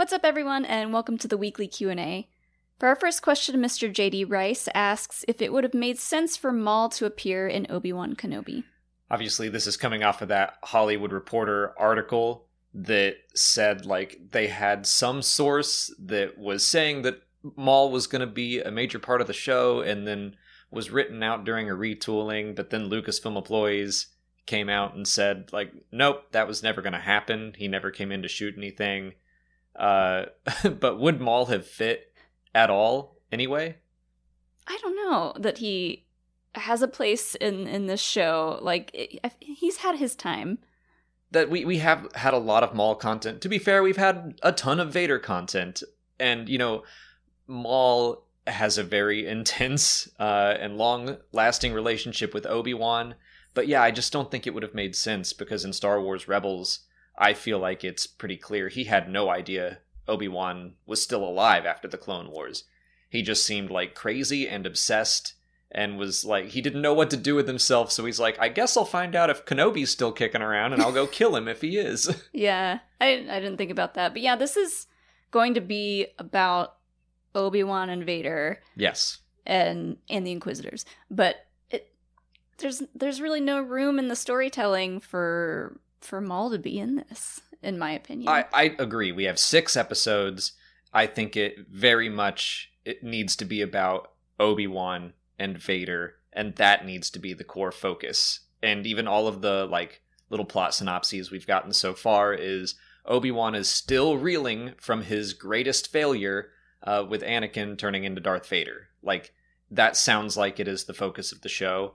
What's 0.00 0.14
up 0.14 0.24
everyone 0.24 0.64
and 0.64 0.94
welcome 0.94 1.18
to 1.18 1.28
the 1.28 1.36
weekly 1.36 1.68
Q&A. 1.68 2.26
For 2.78 2.88
our 2.88 2.96
first 2.96 3.20
question, 3.20 3.60
Mr. 3.60 3.92
JD 3.92 4.30
Rice 4.30 4.66
asks 4.74 5.26
if 5.28 5.42
it 5.42 5.52
would 5.52 5.62
have 5.62 5.74
made 5.74 5.98
sense 5.98 6.38
for 6.38 6.52
Maul 6.52 6.88
to 6.88 7.04
appear 7.04 7.46
in 7.46 7.66
Obi-Wan 7.68 8.16
Kenobi. 8.16 8.64
Obviously, 9.10 9.50
this 9.50 9.66
is 9.66 9.76
coming 9.76 10.02
off 10.02 10.22
of 10.22 10.28
that 10.28 10.56
Hollywood 10.62 11.12
Reporter 11.12 11.78
article 11.78 12.46
that 12.72 13.16
said 13.34 13.84
like 13.84 14.18
they 14.30 14.46
had 14.46 14.86
some 14.86 15.20
source 15.20 15.94
that 15.98 16.38
was 16.38 16.66
saying 16.66 17.02
that 17.02 17.22
Maul 17.54 17.90
was 17.90 18.06
going 18.06 18.20
to 18.20 18.26
be 18.26 18.58
a 18.58 18.70
major 18.70 18.98
part 18.98 19.20
of 19.20 19.26
the 19.26 19.34
show 19.34 19.82
and 19.82 20.06
then 20.06 20.34
was 20.70 20.90
written 20.90 21.22
out 21.22 21.44
during 21.44 21.68
a 21.68 21.74
retooling, 21.74 22.56
but 22.56 22.70
then 22.70 22.88
Lucasfilm 22.88 23.36
employees 23.36 24.06
came 24.46 24.70
out 24.70 24.94
and 24.94 25.06
said 25.06 25.52
like 25.52 25.74
nope, 25.92 26.22
that 26.32 26.48
was 26.48 26.62
never 26.62 26.80
going 26.80 26.94
to 26.94 26.98
happen. 26.98 27.52
He 27.58 27.68
never 27.68 27.90
came 27.90 28.10
in 28.10 28.22
to 28.22 28.28
shoot 28.28 28.54
anything. 28.56 29.12
Uh, 29.80 30.26
but 30.78 31.00
would 31.00 31.20
Maul 31.20 31.46
have 31.46 31.66
fit 31.66 32.12
at 32.54 32.70
all 32.70 33.16
anyway? 33.32 33.78
I 34.66 34.78
don't 34.82 34.94
know 34.94 35.32
that 35.40 35.58
he 35.58 36.06
has 36.54 36.82
a 36.82 36.88
place 36.88 37.34
in 37.34 37.66
in 37.66 37.86
this 37.86 38.00
show. 38.00 38.58
Like 38.62 38.90
it, 38.92 39.32
he's 39.40 39.78
had 39.78 39.96
his 39.96 40.14
time. 40.14 40.58
That 41.32 41.48
we 41.48 41.64
we 41.64 41.78
have 41.78 42.08
had 42.14 42.34
a 42.34 42.38
lot 42.38 42.62
of 42.62 42.74
Maul 42.74 42.94
content. 42.94 43.40
To 43.40 43.48
be 43.48 43.58
fair, 43.58 43.82
we've 43.82 43.96
had 43.96 44.38
a 44.42 44.52
ton 44.52 44.78
of 44.78 44.92
Vader 44.92 45.18
content, 45.18 45.82
and 46.18 46.48
you 46.48 46.58
know, 46.58 46.84
Maul 47.46 48.24
has 48.46 48.76
a 48.76 48.84
very 48.84 49.26
intense 49.36 50.08
uh, 50.20 50.56
and 50.60 50.76
long 50.76 51.16
lasting 51.32 51.72
relationship 51.72 52.34
with 52.34 52.46
Obi 52.46 52.74
Wan. 52.74 53.14
But 53.54 53.66
yeah, 53.66 53.82
I 53.82 53.90
just 53.90 54.12
don't 54.12 54.30
think 54.30 54.46
it 54.46 54.54
would 54.54 54.62
have 54.62 54.74
made 54.74 54.94
sense 54.94 55.32
because 55.32 55.64
in 55.64 55.72
Star 55.72 56.00
Wars 56.00 56.28
Rebels, 56.28 56.80
I 57.20 57.34
feel 57.34 57.58
like 57.58 57.84
it's 57.84 58.06
pretty 58.06 58.38
clear 58.38 58.68
he 58.68 58.84
had 58.84 59.08
no 59.08 59.28
idea 59.28 59.78
Obi 60.08 60.26
Wan 60.26 60.72
was 60.86 61.02
still 61.02 61.22
alive 61.22 61.66
after 61.66 61.86
the 61.86 61.98
Clone 61.98 62.30
Wars. 62.30 62.64
He 63.10 63.22
just 63.22 63.44
seemed 63.44 63.70
like 63.70 63.94
crazy 63.94 64.48
and 64.48 64.66
obsessed 64.66 65.34
and 65.70 65.98
was 65.98 66.24
like 66.24 66.46
he 66.46 66.60
didn't 66.60 66.82
know 66.82 66.94
what 66.94 67.10
to 67.10 67.16
do 67.16 67.34
with 67.34 67.46
himself 67.46 67.92
so 67.92 68.04
he's 68.04 68.18
like 68.18 68.36
i 68.40 68.48
guess 68.48 68.76
i'll 68.76 68.84
find 68.84 69.14
out 69.14 69.30
if 69.30 69.44
kenobi's 69.44 69.90
still 69.90 70.10
kicking 70.10 70.42
around 70.42 70.72
and 70.72 70.82
i'll 70.82 70.92
go 70.92 71.06
kill 71.06 71.36
him 71.36 71.46
if 71.46 71.60
he 71.60 71.78
is 71.78 72.24
yeah 72.32 72.80
I, 73.00 73.24
I 73.30 73.38
didn't 73.38 73.56
think 73.56 73.70
about 73.70 73.94
that 73.94 74.12
but 74.12 74.22
yeah 74.22 74.34
this 74.34 74.56
is 74.56 74.88
going 75.30 75.54
to 75.54 75.60
be 75.60 76.08
about 76.18 76.76
obi-wan 77.36 77.88
and 77.88 78.04
vader 78.04 78.60
yes 78.76 79.18
and 79.46 79.96
and 80.08 80.26
the 80.26 80.32
inquisitors 80.32 80.84
but 81.08 81.46
it 81.70 81.92
there's 82.58 82.82
there's 82.92 83.20
really 83.20 83.40
no 83.40 83.60
room 83.60 84.00
in 84.00 84.08
the 84.08 84.16
storytelling 84.16 84.98
for 84.98 85.78
for 86.00 86.20
maul 86.20 86.50
to 86.50 86.58
be 86.58 86.78
in 86.78 86.96
this 86.96 87.40
in 87.62 87.78
my 87.78 87.92
opinion 87.92 88.28
i 88.28 88.44
i 88.52 88.74
agree 88.78 89.12
we 89.12 89.24
have 89.24 89.38
six 89.38 89.76
episodes 89.76 90.52
i 90.92 91.06
think 91.06 91.36
it 91.36 91.66
very 91.70 92.08
much 92.08 92.72
it 92.84 93.02
needs 93.02 93.36
to 93.36 93.44
be 93.44 93.60
about 93.60 94.12
obi-wan 94.38 95.12
and 95.40 95.56
Vader, 95.58 96.16
and 96.32 96.54
that 96.56 96.84
needs 96.84 97.10
to 97.10 97.18
be 97.18 97.32
the 97.32 97.42
core 97.42 97.72
focus. 97.72 98.40
And 98.62 98.86
even 98.86 99.08
all 99.08 99.26
of 99.26 99.40
the 99.40 99.64
like 99.64 100.02
little 100.28 100.44
plot 100.44 100.74
synopses 100.74 101.30
we've 101.30 101.46
gotten 101.46 101.72
so 101.72 101.94
far 101.94 102.34
is 102.34 102.76
Obi-Wan 103.06 103.54
is 103.54 103.68
still 103.68 104.18
reeling 104.18 104.74
from 104.76 105.02
his 105.02 105.32
greatest 105.32 105.90
failure 105.90 106.50
uh, 106.82 107.04
with 107.08 107.22
Anakin 107.22 107.76
turning 107.76 108.04
into 108.04 108.20
Darth 108.20 108.46
Vader. 108.46 108.88
Like 109.02 109.32
that 109.70 109.96
sounds 109.96 110.36
like 110.36 110.60
it 110.60 110.68
is 110.68 110.84
the 110.84 110.94
focus 110.94 111.32
of 111.32 111.40
the 111.40 111.48
show, 111.48 111.94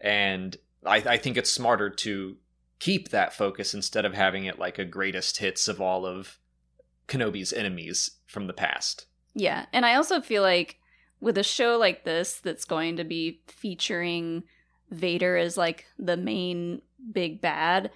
and 0.00 0.56
I, 0.86 0.96
I 0.98 1.16
think 1.16 1.36
it's 1.36 1.50
smarter 1.50 1.90
to 1.90 2.36
keep 2.84 3.08
that 3.08 3.32
focus 3.32 3.72
instead 3.72 4.04
of 4.04 4.12
having 4.12 4.44
it 4.44 4.58
like 4.58 4.78
a 4.78 4.84
greatest 4.84 5.38
hits 5.38 5.68
of 5.68 5.80
all 5.80 6.04
of 6.04 6.38
Kenobi's 7.08 7.50
enemies 7.50 8.10
from 8.26 8.46
the 8.46 8.52
past. 8.52 9.06
Yeah, 9.32 9.64
and 9.72 9.86
I 9.86 9.94
also 9.94 10.20
feel 10.20 10.42
like 10.42 10.76
with 11.18 11.38
a 11.38 11.42
show 11.42 11.78
like 11.78 12.04
this 12.04 12.40
that's 12.42 12.66
going 12.66 12.98
to 12.98 13.04
be 13.04 13.40
featuring 13.46 14.42
Vader 14.90 15.38
as 15.38 15.56
like 15.56 15.86
the 15.98 16.18
main 16.18 16.82
big 17.10 17.40
bad, 17.40 17.90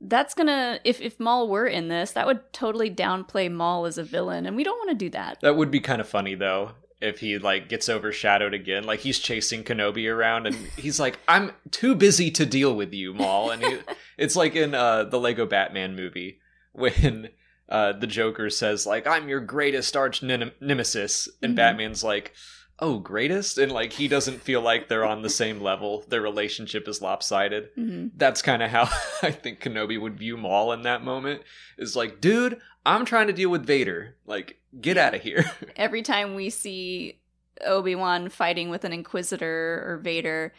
that's 0.00 0.34
gonna 0.34 0.80
if 0.82 1.00
if 1.00 1.20
Maul 1.20 1.48
were 1.48 1.68
in 1.68 1.86
this, 1.86 2.10
that 2.10 2.26
would 2.26 2.52
totally 2.52 2.90
downplay 2.90 3.48
Maul 3.48 3.86
as 3.86 3.98
a 3.98 4.02
villain, 4.02 4.46
and 4.46 4.56
we 4.56 4.64
don't 4.64 4.78
want 4.78 4.90
to 4.90 4.96
do 4.96 5.10
that. 5.10 5.38
That 5.42 5.56
would 5.56 5.70
be 5.70 5.78
kind 5.78 6.00
of 6.00 6.08
funny 6.08 6.34
though 6.34 6.72
if 7.00 7.20
he 7.20 7.38
like 7.38 7.68
gets 7.68 7.88
overshadowed 7.88 8.54
again 8.54 8.84
like 8.84 9.00
he's 9.00 9.18
chasing 9.18 9.62
kenobi 9.62 10.12
around 10.12 10.46
and 10.46 10.56
he's 10.76 10.98
like 10.98 11.18
i'm 11.28 11.52
too 11.70 11.94
busy 11.94 12.30
to 12.30 12.44
deal 12.44 12.74
with 12.74 12.92
you 12.92 13.14
maul 13.14 13.50
and 13.50 13.64
he, 13.64 13.78
it's 14.18 14.34
like 14.34 14.56
in 14.56 14.74
uh 14.74 15.04
the 15.04 15.18
lego 15.18 15.46
batman 15.46 15.94
movie 15.94 16.40
when 16.72 17.28
uh, 17.68 17.92
the 17.92 18.06
Joker 18.06 18.50
says 18.50 18.86
like 18.86 19.06
I'm 19.06 19.28
your 19.28 19.40
greatest 19.40 19.96
arch 19.96 20.22
nemesis, 20.22 21.28
and 21.42 21.50
mm-hmm. 21.50 21.56
Batman's 21.56 22.02
like, 22.02 22.32
oh, 22.78 22.98
greatest, 22.98 23.58
and 23.58 23.70
like 23.70 23.92
he 23.92 24.08
doesn't 24.08 24.42
feel 24.42 24.60
like 24.60 24.88
they're 24.88 25.04
on 25.04 25.22
the 25.22 25.30
same 25.30 25.60
level. 25.60 26.04
Their 26.08 26.22
relationship 26.22 26.88
is 26.88 27.02
lopsided. 27.02 27.74
Mm-hmm. 27.76 28.08
That's 28.16 28.42
kind 28.42 28.62
of 28.62 28.70
how 28.70 28.88
I 29.22 29.30
think 29.30 29.60
Kenobi 29.60 30.00
would 30.00 30.18
view 30.18 30.36
Maul 30.36 30.72
in 30.72 30.82
that 30.82 31.04
moment. 31.04 31.42
Is 31.76 31.96
like, 31.96 32.20
dude, 32.20 32.58
I'm 32.88 33.04
trying 33.04 33.26
to 33.28 33.32
deal 33.32 33.50
with 33.50 33.66
Vader. 33.66 34.16
Like, 34.26 34.60
get 34.80 34.96
out 34.96 35.14
of 35.14 35.22
here. 35.22 35.44
Every 35.76 36.02
time 36.02 36.34
we 36.34 36.50
see 36.50 37.20
Obi 37.64 37.94
Wan 37.94 38.28
fighting 38.28 38.70
with 38.70 38.84
an 38.84 38.92
Inquisitor 38.92 39.84
or 39.86 40.00
Vader, 40.02 40.52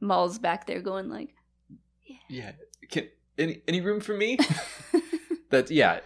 Maul's 0.00 0.38
back 0.38 0.66
there 0.66 0.80
going 0.80 1.08
like, 1.08 1.34
yeah, 2.04 2.16
yeah. 2.28 2.52
Can 2.90 3.08
any 3.38 3.62
any 3.66 3.80
room 3.80 4.00
for 4.00 4.14
me? 4.14 4.38
that 5.50 5.70
yeah 5.70 6.00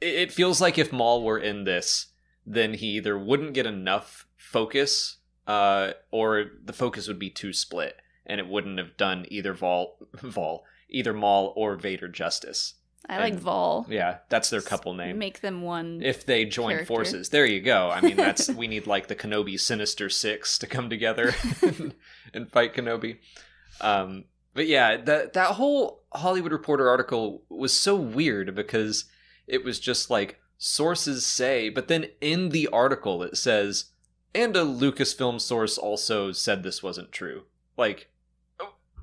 it 0.00 0.32
feels 0.32 0.60
like 0.60 0.78
if 0.78 0.92
Maul 0.92 1.24
were 1.24 1.38
in 1.38 1.64
this, 1.64 2.06
then 2.46 2.74
he 2.74 2.86
either 2.96 3.18
wouldn't 3.18 3.54
get 3.54 3.66
enough 3.66 4.26
focus, 4.36 5.16
uh, 5.46 5.92
or 6.10 6.46
the 6.64 6.72
focus 6.72 7.08
would 7.08 7.18
be 7.18 7.30
too 7.30 7.52
split, 7.52 7.96
and 8.24 8.40
it 8.40 8.48
wouldn't 8.48 8.78
have 8.78 8.96
done 8.96 9.26
either 9.28 9.52
Vol, 9.52 9.98
Vol, 10.14 10.64
either 10.88 11.12
Maul 11.12 11.52
or 11.56 11.76
Vader 11.76 12.08
justice. 12.08 12.74
I 13.08 13.14
and, 13.14 13.22
like 13.22 13.34
Vol. 13.34 13.86
Yeah, 13.88 14.18
that's 14.28 14.50
their 14.50 14.60
couple 14.60 14.94
name. 14.94 15.18
Make 15.18 15.40
them 15.40 15.62
one. 15.62 16.02
If 16.02 16.26
they 16.26 16.44
join 16.44 16.72
character. 16.72 16.86
forces, 16.86 17.30
there 17.30 17.46
you 17.46 17.60
go. 17.60 17.90
I 17.90 18.00
mean, 18.00 18.16
that's 18.16 18.48
we 18.54 18.66
need 18.66 18.86
like 18.86 19.08
the 19.08 19.16
Kenobi 19.16 19.58
Sinister 19.58 20.08
Six 20.08 20.58
to 20.58 20.66
come 20.66 20.90
together 20.90 21.34
and, 21.62 21.94
and 22.34 22.50
fight 22.50 22.74
Kenobi. 22.74 23.18
Um, 23.80 24.24
but 24.54 24.66
yeah, 24.66 24.96
that 24.96 25.32
that 25.34 25.52
whole 25.52 26.02
Hollywood 26.12 26.52
Reporter 26.52 26.88
article 26.88 27.42
was 27.48 27.72
so 27.72 27.96
weird 27.96 28.54
because 28.54 29.06
it 29.46 29.64
was 29.64 29.80
just 29.80 30.10
like 30.10 30.40
sources 30.58 31.24
say, 31.24 31.68
but 31.68 31.88
then 31.88 32.06
in 32.20 32.50
the 32.50 32.68
article 32.68 33.22
it 33.22 33.36
says, 33.36 33.86
and 34.34 34.56
a 34.56 34.60
Lucasfilm 34.60 35.40
source 35.40 35.78
also 35.78 36.32
said 36.32 36.62
this 36.62 36.82
wasn't 36.82 37.12
true. 37.12 37.44
Like, 37.76 38.10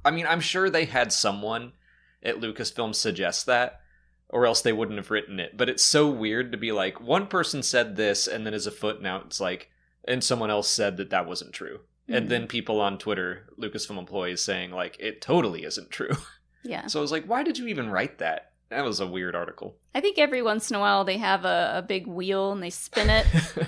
I 0.03 0.11
mean, 0.11 0.27
I'm 0.27 0.41
sure 0.41 0.69
they 0.69 0.85
had 0.85 1.11
someone 1.11 1.73
at 2.21 2.39
Lucasfilm 2.39 2.93
suggest 2.93 3.45
that, 3.45 3.81
or 4.29 4.45
else 4.45 4.61
they 4.61 4.73
wouldn't 4.73 4.97
have 4.97 5.11
written 5.11 5.39
it. 5.39 5.57
But 5.57 5.69
it's 5.69 5.83
so 5.83 6.09
weird 6.09 6.51
to 6.51 6.57
be 6.57 6.71
like, 6.71 6.99
one 6.99 7.27
person 7.27 7.63
said 7.63 7.95
this, 7.95 8.27
and 8.27 8.45
then 8.45 8.53
as 8.53 8.67
a 8.67 8.71
footnote, 8.71 9.23
it's 9.27 9.39
like, 9.39 9.69
and 10.07 10.23
someone 10.23 10.49
else 10.49 10.69
said 10.69 10.97
that 10.97 11.09
that 11.11 11.27
wasn't 11.27 11.53
true. 11.53 11.79
Mm-hmm. 12.03 12.13
And 12.13 12.29
then 12.29 12.47
people 12.47 12.81
on 12.81 12.97
Twitter, 12.97 13.47
Lucasfilm 13.59 13.97
employees, 13.97 14.41
saying, 14.41 14.71
like, 14.71 14.97
it 14.99 15.21
totally 15.21 15.63
isn't 15.63 15.89
true. 15.89 16.11
Yeah. 16.67 16.87
So 16.87 16.99
I 16.99 17.01
was 17.03 17.11
like, 17.11 17.25
why 17.25 17.43
did 17.43 17.59
you 17.59 17.67
even 17.67 17.91
write 17.91 18.17
that? 18.17 18.53
That 18.69 18.83
was 18.83 18.99
a 18.99 19.05
weird 19.05 19.35
article. 19.35 19.77
I 19.93 20.01
think 20.01 20.17
every 20.17 20.41
once 20.41 20.71
in 20.71 20.75
a 20.75 20.79
while 20.79 21.05
they 21.05 21.17
have 21.17 21.45
a, 21.45 21.73
a 21.75 21.81
big 21.83 22.07
wheel 22.07 22.51
and 22.51 22.63
they 22.63 22.71
spin 22.71 23.09
it. 23.09 23.27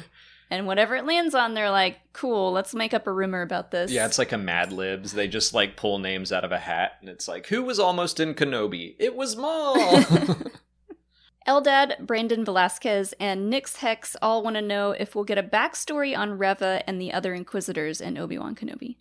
and 0.49 0.67
whatever 0.67 0.95
it 0.95 1.05
lands 1.05 1.35
on, 1.35 1.53
they're 1.53 1.71
like, 1.71 1.99
cool, 2.13 2.51
let's 2.51 2.73
make 2.73 2.93
up 2.93 3.07
a 3.07 3.11
rumor 3.11 3.41
about 3.41 3.71
this. 3.71 3.91
Yeah, 3.91 4.05
it's 4.05 4.17
like 4.17 4.31
a 4.31 4.37
Mad 4.37 4.71
Libs. 4.71 5.11
They 5.11 5.27
just 5.27 5.53
like 5.53 5.75
pull 5.75 5.99
names 5.99 6.31
out 6.31 6.43
of 6.43 6.51
a 6.51 6.59
hat 6.59 6.93
and 7.01 7.09
it's 7.09 7.27
like, 7.27 7.47
who 7.47 7.63
was 7.63 7.79
almost 7.79 8.19
in 8.19 8.33
Kenobi? 8.33 8.95
It 8.99 9.15
was 9.15 9.35
Maul! 9.35 10.03
Eldad, 11.47 12.05
Brandon 12.05 12.43
Velasquez, 12.43 13.13
and 13.19 13.49
Nix 13.49 13.77
Hex 13.77 14.17
all 14.21 14.43
want 14.43 14.57
to 14.57 14.61
know 14.61 14.91
if 14.91 15.15
we'll 15.15 15.23
get 15.23 15.37
a 15.37 15.43
backstory 15.43 16.17
on 16.17 16.37
Reva 16.37 16.83
and 16.85 16.99
the 16.99 17.13
other 17.13 17.33
Inquisitors 17.33 18.01
in 18.01 18.17
Obi 18.17 18.37
Wan 18.37 18.53
Kenobi. 18.53 18.97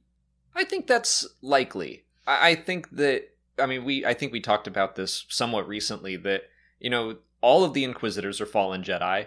I 0.54 0.64
think 0.64 0.86
that's 0.86 1.26
likely. 1.42 2.04
I, 2.26 2.50
I 2.50 2.54
think 2.54 2.90
that 2.90 3.30
I 3.58 3.66
mean, 3.66 3.84
we 3.84 4.04
I 4.04 4.14
think 4.14 4.32
we 4.32 4.40
talked 4.40 4.66
about 4.66 4.94
this 4.94 5.26
somewhat 5.28 5.66
recently 5.66 6.16
that 6.16 6.44
you 6.78 6.90
know 6.90 7.16
all 7.40 7.64
of 7.64 7.74
the 7.74 7.84
Inquisitors 7.84 8.40
are 8.40 8.46
fallen 8.46 8.82
Jedi. 8.82 9.26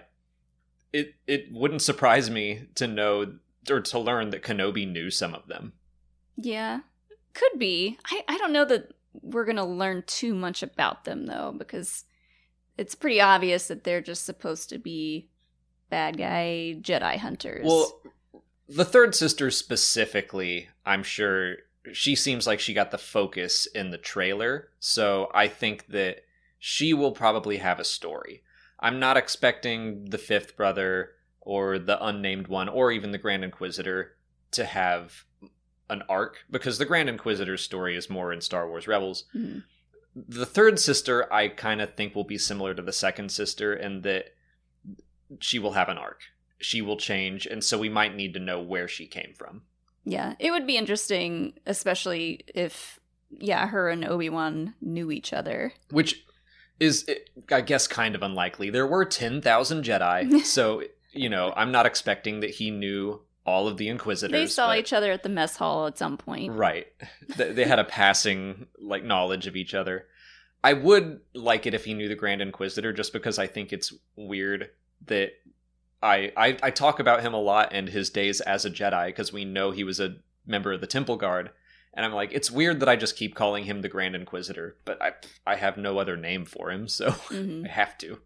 It 0.92 1.16
it 1.28 1.52
wouldn't 1.52 1.82
surprise 1.82 2.30
me 2.30 2.68
to 2.76 2.88
know 2.88 3.36
or 3.70 3.82
to 3.82 4.00
learn 4.00 4.32
that 4.32 4.44
Kenobi 4.44 4.90
knew 4.90 5.10
some 5.10 5.34
of 5.34 5.48
them. 5.48 5.74
Yeah, 6.36 6.82
could 7.34 7.60
be. 7.60 7.98
I 8.06 8.24
I 8.28 8.38
don't 8.38 8.54
know 8.54 8.66
that 8.66 8.94
we're 9.14 9.46
gonna 9.46 9.66
learn 9.66 10.04
too 10.08 10.34
much 10.34 10.64
about 10.64 11.06
them 11.06 11.26
though, 11.26 11.54
because 11.58 12.06
it's 12.78 12.96
pretty 12.96 13.22
obvious 13.22 13.68
that 13.68 13.84
they're 13.84 14.02
just 14.02 14.26
supposed 14.26 14.70
to 14.70 14.78
be 14.78 15.30
bad 15.90 16.18
guy 16.18 16.78
Jedi 16.82 17.18
hunters. 17.18 17.66
Well, 17.66 18.02
the 18.68 18.86
third 18.86 19.16
sister 19.16 19.52
specifically, 19.52 20.70
I'm 20.86 21.04
sure 21.04 21.58
she 21.92 22.16
seems 22.16 22.46
like 22.46 22.60
she 22.60 22.74
got 22.74 22.92
the 22.92 22.98
focus 22.98 23.66
in 23.68 23.92
the 23.92 23.98
trailer. 23.98 24.70
So 24.80 25.30
I 25.34 25.48
think 25.48 25.88
that 25.88 26.24
she 26.60 26.94
will 26.94 27.12
probably 27.12 27.58
have 27.58 27.80
a 27.80 27.86
story. 27.86 28.44
I'm 28.80 29.00
not 29.00 29.18
expecting 29.18 30.06
the 30.06 30.18
fifth 30.18 30.56
brother 30.56 31.12
or 31.42 31.80
the 31.80 32.04
unnamed 32.04 32.48
one 32.48 32.70
or 32.70 32.92
even 32.92 33.12
the 33.12 33.18
Grand 33.18 33.44
Inquisitor 33.44 34.16
to 34.52 34.66
have 34.66 35.26
an 35.90 36.04
arc 36.08 36.38
because 36.50 36.78
the 36.78 36.86
Grand 36.86 37.10
Inquisitor's 37.10 37.62
story 37.62 37.96
is 37.96 38.10
more 38.10 38.32
in 38.32 38.42
Star 38.42 38.68
Wars 38.70 38.88
Rebels. 38.88 39.26
Mhm. 39.36 39.64
The 40.16 40.46
third 40.46 40.80
sister, 40.80 41.32
I 41.32 41.48
kind 41.50 41.82
of 41.82 41.96
think 41.96 42.16
will 42.16 42.24
be 42.24 42.38
similar 42.38 42.74
to 42.74 42.82
the 42.82 42.92
second 42.94 43.32
sister 43.32 43.74
in 43.74 44.02
that 44.02 44.34
she 45.40 45.60
will 45.60 45.74
have 45.74 45.90
an 45.90 45.98
arc. 45.98 46.22
She 46.60 46.82
will 46.82 46.98
change, 46.98 47.46
and 47.46 47.64
so 47.64 47.78
we 47.78 47.90
might 47.90 48.16
need 48.16 48.34
to 48.34 48.40
know 48.40 48.60
where 48.60 48.88
she 48.88 49.06
came 49.08 49.34
from. 49.34 49.62
Yeah, 50.04 50.36
it 50.40 50.52
would 50.52 50.66
be 50.68 50.78
interesting, 50.78 51.54
especially 51.66 52.42
if, 52.54 53.00
yeah, 53.30 53.68
her 53.68 53.90
and 53.90 54.04
Obi 54.04 54.30
Wan 54.30 54.74
knew 54.82 55.12
each 55.12 55.32
other. 55.32 55.74
Which 55.92 56.26
is, 56.80 57.06
eh, 57.08 57.16
I 57.52 57.62
guess, 57.62 57.88
kind 57.88 58.16
of 58.16 58.24
unlikely. 58.24 58.70
There 58.70 58.88
were 58.88 59.06
10,000 59.06 59.84
Jedi, 59.84 60.44
so, 60.46 60.84
you 61.12 61.30
know, 61.30 61.54
I'm 61.56 61.72
not 61.72 61.86
expecting 61.86 62.40
that 62.42 62.52
he 62.52 62.72
knew 62.72 63.22
all 63.46 63.68
of 63.68 63.78
the 63.78 63.90
Inquisitors. 63.90 64.32
They 64.32 64.48
saw 64.48 64.68
but- 64.68 64.80
each 64.80 64.94
other 64.94 65.12
at 65.12 65.24
the 65.24 65.30
mess 65.30 65.58
hall 65.58 65.88
at 65.88 65.98
some 65.98 66.18
point. 66.18 66.54
Right. 66.54 66.88
They 67.36 67.52
they 67.52 67.66
had 67.66 67.80
a 67.80 67.84
passing 67.84 68.68
like 68.78 69.04
knowledge 69.04 69.48
of 69.48 69.56
each 69.56 69.74
other. 69.74 70.06
I 70.64 70.74
would 70.74 71.22
like 71.34 71.66
it 71.66 71.74
if 71.74 71.86
he 71.86 71.94
knew 71.94 72.08
the 72.10 72.16
Grand 72.16 72.42
Inquisitor 72.42 72.94
just 72.94 73.14
because 73.14 73.40
I 73.40 73.48
think 73.48 73.72
it's 73.72 73.94
weird 74.16 74.70
that 75.08 75.32
I 76.04 76.32
I, 76.38 76.58
I 76.62 76.70
talk 76.72 77.00
about 77.00 77.22
him 77.22 77.34
a 77.34 77.40
lot 77.40 77.70
and 77.72 77.90
his 77.90 78.10
days 78.10 78.42
as 78.42 78.66
a 78.66 78.70
Jedi 78.70 79.08
because 79.08 79.34
we 79.34 79.46
know 79.46 79.72
he 79.72 79.84
was 79.84 80.00
a 80.00 80.18
member 80.46 80.74
of 80.74 80.82
the 80.82 80.88
Temple 80.88 81.18
Guard. 81.18 81.50
And 81.94 82.06
I'm 82.06 82.14
like, 82.14 82.32
it's 82.32 82.52
weird 82.52 82.80
that 82.80 82.90
I 82.90 82.96
just 82.96 83.18
keep 83.18 83.36
calling 83.36 83.66
him 83.66 83.82
the 83.82 83.90
Grand 83.90 84.16
Inquisitor, 84.16 84.78
but 84.86 85.02
I 85.02 85.14
I 85.46 85.56
have 85.56 85.78
no 85.78 85.98
other 85.98 86.16
name 86.16 86.46
for 86.46 86.72
him, 86.72 86.88
so 86.88 87.12
hmm 87.12 87.66
I 87.70 87.70
have 87.70 87.98
to. 88.00 88.20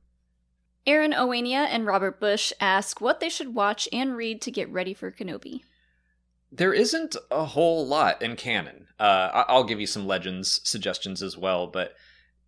Aaron 0.85 1.13
Owania 1.13 1.67
and 1.69 1.85
Robert 1.85 2.19
Bush 2.19 2.51
ask 2.59 2.99
what 2.99 3.19
they 3.19 3.29
should 3.29 3.55
watch 3.55 3.87
and 3.93 4.17
read 4.17 4.41
to 4.41 4.51
get 4.51 4.69
ready 4.69 4.93
for 4.93 5.11
Kenobi. 5.11 5.61
There 6.51 6.73
isn't 6.73 7.15
a 7.31 7.45
whole 7.45 7.87
lot 7.87 8.21
in 8.21 8.35
canon. 8.35 8.87
Uh, 8.99 9.45
I'll 9.47 9.63
give 9.63 9.79
you 9.79 9.87
some 9.87 10.05
legends 10.05 10.59
suggestions 10.63 11.23
as 11.23 11.37
well, 11.37 11.67
but 11.67 11.95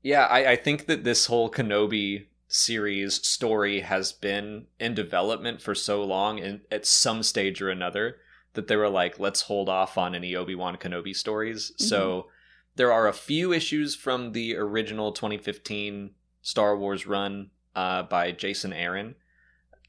yeah, 0.03 0.25
I, 0.25 0.51
I 0.51 0.55
think 0.57 0.85
that 0.85 1.03
this 1.03 1.25
whole 1.25 1.49
Kenobi 1.49 2.27
series 2.47 3.25
story 3.25 3.79
has 3.79 4.11
been 4.11 4.67
in 4.79 4.93
development 4.93 5.61
for 5.61 5.73
so 5.73 6.03
long, 6.03 6.39
and 6.39 6.61
at 6.69 6.85
some 6.85 7.23
stage 7.23 7.61
or 7.61 7.69
another, 7.69 8.17
that 8.55 8.67
they 8.67 8.75
were 8.75 8.89
like, 8.89 9.19
let's 9.19 9.41
hold 9.41 9.69
off 9.69 9.97
on 9.97 10.15
any 10.15 10.35
Obi 10.35 10.55
Wan 10.55 10.77
Kenobi 10.77 11.15
stories. 11.15 11.71
So 11.77 12.27
there 12.75 12.91
are 12.91 13.07
a 13.07 13.13
few 13.13 13.53
issues 13.53 13.95
from 13.95 14.31
the 14.31 14.55
original 14.55 15.11
2015 15.11 16.11
Star 16.41 16.77
Wars 16.77 17.07
run 17.07 17.51
uh, 17.75 18.03
by 18.03 18.31
Jason 18.31 18.73
Aaron. 18.73 19.15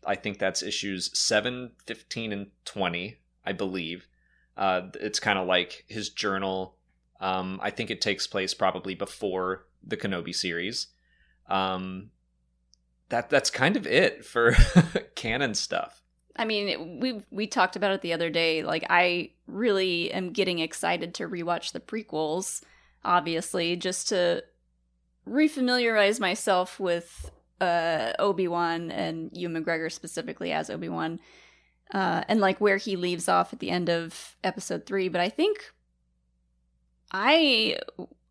I 0.05 0.15
think 0.15 0.39
that's 0.39 0.63
issues 0.63 1.17
7, 1.19 1.73
15, 1.87 2.33
and 2.33 2.47
20, 2.65 3.17
I 3.45 3.53
believe. 3.53 4.09
Uh, 4.57 4.83
it's 4.95 5.21
kind 5.21 5.39
of 5.39 5.47
like 5.47 5.85
his 5.89 6.11
journal. 6.11 6.77
Um, 7.21 7.59
I 7.63 7.71
think 7.71 7.91
it 7.91 8.01
takes 8.01 8.27
place 8.27 8.55
probably 8.55 8.95
before 8.95 9.67
the 9.85 9.97
Kenobi 9.97 10.35
series. 10.35 10.89
Um, 11.49 12.11
that 13.09 13.31
that's 13.31 13.51
kind 13.51 13.77
of 13.77 13.87
it 13.87 14.25
for 14.25 14.53
canon 15.15 15.55
stuff. 15.55 16.03
I 16.39 16.45
mean, 16.45 17.01
we 17.01 17.23
we 17.31 17.47
talked 17.47 17.77
about 17.77 17.93
it 17.93 18.03
the 18.03 18.13
other 18.13 18.31
day. 18.31 18.63
Like, 18.63 18.85
I 18.91 19.31
really 19.47 20.13
am 20.13 20.33
getting 20.33 20.59
excited 20.59 21.15
to 21.15 21.29
rewatch 21.29 21.73
the 21.73 21.81
prequels. 21.81 22.63
Obviously, 23.05 23.77
just 23.77 24.09
to 24.09 24.45
refamiliarize 25.29 26.21
myself 26.21 26.79
with 26.79 27.31
uh, 27.61 28.13
Obi 28.19 28.49
Wan 28.49 28.91
and 28.91 29.31
Ewan 29.33 29.65
McGregor 29.65 29.91
specifically 29.91 30.53
as 30.53 30.71
Obi 30.71 30.89
Wan, 30.89 31.21
uh, 31.95 32.25
and 32.29 32.41
like 32.41 32.61
where 32.61 32.77
he 32.77 32.97
leaves 32.97 33.29
off 33.29 33.53
at 33.53 33.61
the 33.61 33.71
end 33.71 33.89
of 33.89 34.37
Episode 34.45 34.87
Three. 34.87 35.09
But 35.09 35.21
I 35.21 35.29
think 35.29 35.73
I 37.13 37.79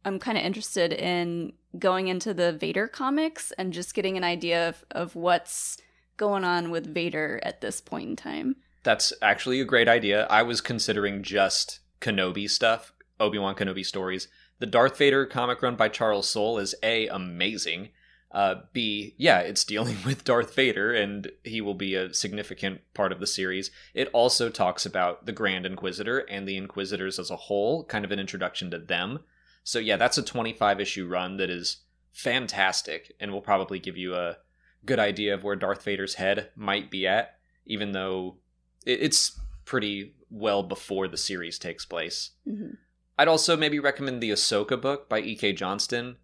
am 0.03 0.19
kind 0.19 0.37
of 0.37 0.43
interested 0.43 0.93
in 0.93 1.53
going 1.79 2.07
into 2.07 2.33
the 2.33 2.53
Vader 2.53 2.87
comics 2.87 3.51
and 3.57 3.73
just 3.73 3.93
getting 3.93 4.17
an 4.17 4.23
idea 4.23 4.69
of, 4.69 4.85
of 4.91 5.15
what's 5.15 5.77
going 6.17 6.43
on 6.43 6.71
with 6.71 6.93
Vader 6.93 7.39
at 7.43 7.61
this 7.61 7.81
point 7.81 8.09
in 8.09 8.15
time. 8.15 8.55
That's 8.83 9.11
actually 9.21 9.59
a 9.59 9.65
great 9.65 9.87
idea. 9.87 10.27
I 10.27 10.43
was 10.43 10.61
considering 10.61 11.23
just 11.23 11.79
Kenobi 12.01 12.49
stuff, 12.49 12.93
Obi 13.19 13.39
Wan 13.39 13.55
Kenobi 13.55 13.85
stories. 13.85 14.27
The 14.59 14.65
Darth 14.65 14.97
Vader 14.97 15.25
comic 15.25 15.61
run 15.61 15.75
by 15.75 15.89
Charles 15.89 16.29
Soule 16.29 16.59
is 16.59 16.75
A, 16.83 17.07
amazing. 17.07 17.89
Uh, 18.31 18.61
B, 18.73 19.15
yeah, 19.17 19.39
it's 19.39 19.63
dealing 19.63 19.97
with 20.05 20.23
Darth 20.23 20.53
Vader, 20.53 20.93
and 20.93 21.31
he 21.43 21.61
will 21.61 21.73
be 21.73 21.95
a 21.95 22.13
significant 22.13 22.81
part 22.93 23.11
of 23.11 23.19
the 23.19 23.27
series. 23.27 23.71
It 23.93 24.09
also 24.13 24.49
talks 24.49 24.85
about 24.85 25.25
the 25.25 25.31
Grand 25.31 25.65
Inquisitor 25.65 26.19
and 26.19 26.47
the 26.47 26.57
Inquisitors 26.57 27.17
as 27.17 27.31
a 27.31 27.35
whole, 27.35 27.85
kind 27.85 28.05
of 28.05 28.11
an 28.11 28.19
introduction 28.19 28.69
to 28.71 28.77
them. 28.77 29.19
So, 29.63 29.79
yeah, 29.79 29.97
that's 29.97 30.17
a 30.17 30.23
25 30.23 30.79
issue 30.79 31.07
run 31.07 31.37
that 31.37 31.49
is 31.49 31.77
fantastic 32.11 33.13
and 33.19 33.31
will 33.31 33.41
probably 33.41 33.79
give 33.79 33.97
you 33.97 34.15
a 34.15 34.37
good 34.85 34.99
idea 34.99 35.33
of 35.33 35.43
where 35.43 35.55
Darth 35.55 35.83
Vader's 35.83 36.15
head 36.15 36.49
might 36.55 36.89
be 36.91 37.07
at, 37.07 37.37
even 37.65 37.91
though 37.91 38.37
it's 38.85 39.39
pretty 39.65 40.13
well 40.29 40.63
before 40.63 41.07
the 41.07 41.17
series 41.17 41.57
takes 41.57 41.85
place. 41.85 42.31
Mhm. 42.47 42.77
I'd 43.17 43.27
also 43.27 43.55
maybe 43.55 43.79
recommend 43.79 44.21
the 44.21 44.31
Ahsoka 44.31 44.79
book 44.79 45.07
by 45.07 45.21
E.K. 45.21 45.53
Johnston. 45.53 46.17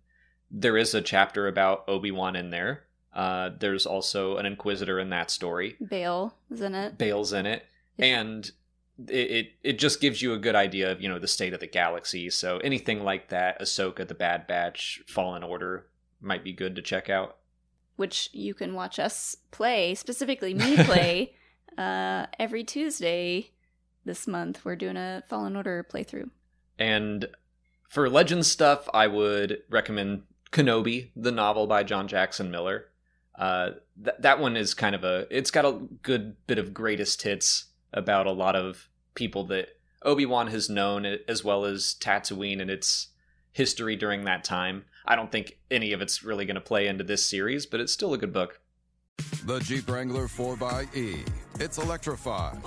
There 0.50 0.78
is 0.78 0.94
a 0.94 1.02
chapter 1.02 1.48
about 1.48 1.86
Obi 1.88 2.12
Wan 2.12 2.36
in 2.36 2.50
there. 2.50 2.86
Uh, 3.13 3.52
there's 3.58 3.86
also 3.86 4.38
an 4.38 4.46
Inquisitor 4.46 5.00
in 5.00 5.10
that 5.10 5.31
story. 5.31 5.78
Bale 5.90 6.36
is 6.50 6.62
in 6.62 6.75
it. 6.75 6.98
Bale's 6.98 7.31
in 7.34 7.46
it, 7.46 7.66
and 7.98 8.52
it, 9.08 9.13
it 9.31 9.52
it 9.63 9.80
just 9.80 10.00
gives 10.02 10.22
you 10.22 10.34
a 10.34 10.38
good 10.38 10.56
idea 10.56 10.92
of 10.92 11.02
you 11.02 11.10
know 11.10 11.19
the 11.19 11.28
state 11.28 11.54
of 11.54 11.60
the 11.62 11.68
galaxy. 11.68 12.30
So 12.30 12.58
anything 12.60 13.04
like 13.04 13.30
that, 13.30 13.60
Ahsoka, 13.62 14.08
the 14.08 14.13
Bad 14.13 14.48
Batch, 14.48 15.02
Fallen 15.08 15.44
Order 15.44 15.88
might 16.22 16.44
be 16.44 16.54
good 16.54 16.75
to 16.75 16.81
check 16.81 17.10
out. 17.10 17.38
Which 18.01 18.31
you 18.33 18.56
can 18.56 18.74
watch 18.74 18.98
us 18.98 19.38
play, 19.51 19.94
specifically 19.94 20.56
me 20.56 20.75
play, 20.83 21.36
uh, 21.77 22.25
every 22.39 22.63
Tuesday 22.63 23.51
this 24.06 24.27
month. 24.27 24.65
We're 24.65 24.75
doing 24.75 24.98
a 24.98 25.21
Fallen 25.30 25.56
Order 25.56 25.86
playthrough. 25.88 26.31
And 26.80 27.27
for 27.88 28.09
Legends 28.09 28.50
stuff, 28.50 28.89
I 28.92 29.06
would 29.06 29.59
recommend 29.69 30.24
Kenobi, 30.51 31.12
the 31.15 31.31
novel 31.31 31.67
by 31.67 31.84
John 31.84 32.08
Jackson 32.08 32.50
Miller. 32.50 32.88
Uh, 33.38 33.74
th- 34.03 34.17
that 34.17 34.39
one 34.39 34.58
is 34.58 34.74
kind 34.74 34.96
of 34.96 35.03
a. 35.03 35.27
It's 35.29 35.51
got 35.51 35.65
a 35.65 35.74
good 36.01 36.36
bit 36.48 36.58
of 36.58 36.74
greatest 36.74 37.22
hits 37.22 37.65
about 37.93 38.25
a 38.25 38.31
lot 38.31 38.55
of 38.55 38.89
people 39.13 39.43
that 39.46 39.70
Obi 40.01 40.25
Wan 40.25 40.48
has 40.48 40.72
known, 40.72 41.05
as 41.05 41.43
well 41.43 41.65
as 41.65 41.96
Tatooine 42.01 42.60
and 42.60 42.72
its 42.72 43.10
history 43.51 43.96
during 43.96 44.25
that 44.25 44.43
time. 44.43 44.86
I 45.12 45.15
don't 45.18 45.30
think 45.30 45.58
any 45.70 45.91
of 45.91 46.01
it's 46.01 46.24
really 46.24 46.46
going 46.46 46.56
to 46.56 46.62
play 46.62 46.88
into 46.88 47.03
this 47.03 47.22
series, 47.22 47.65
but 47.65 47.82
it's 47.82 47.91
still 47.91 48.13
a 48.13 48.18
good 48.18 48.32
book. 48.32 48.62
The 49.44 49.60
Jeep 49.60 49.89
Wrangler 49.89 50.27
4xE. 50.27 51.27
It's 51.60 51.77
electrified. 51.77 52.58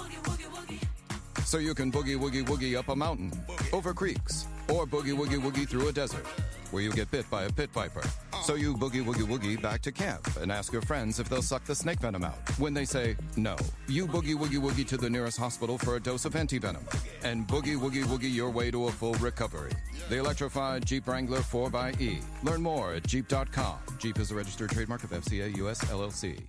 So 1.47 1.57
you 1.57 1.75
can 1.75 1.91
boogie 1.91 2.19
woogie 2.19 2.45
woogie 2.45 2.77
up 2.77 2.89
a 2.89 2.97
mountain, 2.97 3.33
over 3.73 3.95
creeks, 3.95 4.45
or 4.69 4.87
boogie 4.87 5.17
woogie 5.17 5.41
woogie 5.41 5.67
through 5.67 5.89
a 5.89 5.93
desert 5.93 6.27
where 6.71 6.83
you 6.83 6.93
get 6.93 7.11
bit 7.11 7.25
by 7.31 7.45
a 7.45 7.51
pit 7.51 7.71
viper. 7.73 8.03
So 8.45 8.57
you 8.57 8.75
boogie 8.75 9.03
woogie 9.03 9.27
woogie 9.27 9.61
back 9.61 9.81
to 9.81 9.91
camp 9.91 10.37
and 10.37 10.53
ask 10.53 10.71
your 10.71 10.83
friends 10.83 11.19
if 11.19 11.31
they'll 11.31 11.41
suck 11.41 11.65
the 11.65 11.75
snake 11.75 12.01
venom 12.01 12.25
out. 12.25 12.37
When 12.59 12.75
they 12.75 12.85
say 12.85 13.17
no, 13.39 13.57
you 13.89 14.07
boogie 14.07 14.37
woogie 14.37 14.61
woogie 14.61 14.87
to 14.89 14.99
the 14.99 15.09
nearest 15.09 15.39
hospital 15.39 15.79
for 15.79 15.97
a 15.97 16.01
dose 16.01 16.27
of 16.27 16.35
antivenom 16.35 16.83
and 17.23 17.49
boogie 17.49 17.79
woogie 17.79 18.05
woogie 18.05 18.33
your 18.33 18.51
way 18.51 18.71
to 18.71 18.89
a 18.89 18.93
full 18.93 19.15
recovery. 19.15 19.73
The 20.11 20.19
electrified 20.19 20.85
Jeep 20.85 21.09
Wrangler 21.09 21.39
4xE. 21.39 22.23
Learn 22.43 22.61
more 22.61 22.93
at 22.93 23.07
Jeep.com. 23.07 23.79
Jeep 23.97 24.19
is 24.19 24.31
a 24.31 24.35
registered 24.35 24.69
trademark 24.69 25.05
of 25.05 25.11
FCA 25.13 25.57
US 25.57 25.83
LLC. 25.85 26.43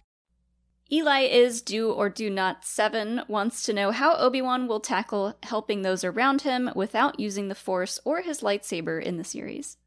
Eli 0.92 1.22
is 1.22 1.62
do 1.62 1.92
or 1.92 2.10
do 2.10 2.30
not 2.30 2.66
seven 2.66 3.22
wants 3.30 3.64
to 3.64 3.74
know 3.74 3.92
how 3.92 4.18
Obi 4.18 4.42
Wan 4.42 4.68
will 4.68 4.82
tackle 4.82 5.38
helping 5.44 5.84
those 5.84 6.04
around 6.04 6.42
him 6.42 6.70
without 6.76 7.22
using 7.22 7.48
the 7.48 7.56
Force 7.56 8.02
or 8.04 8.22
his 8.22 8.42
lightsaber 8.42 9.02
in 9.02 9.16
the 9.16 9.24
series. 9.24 9.78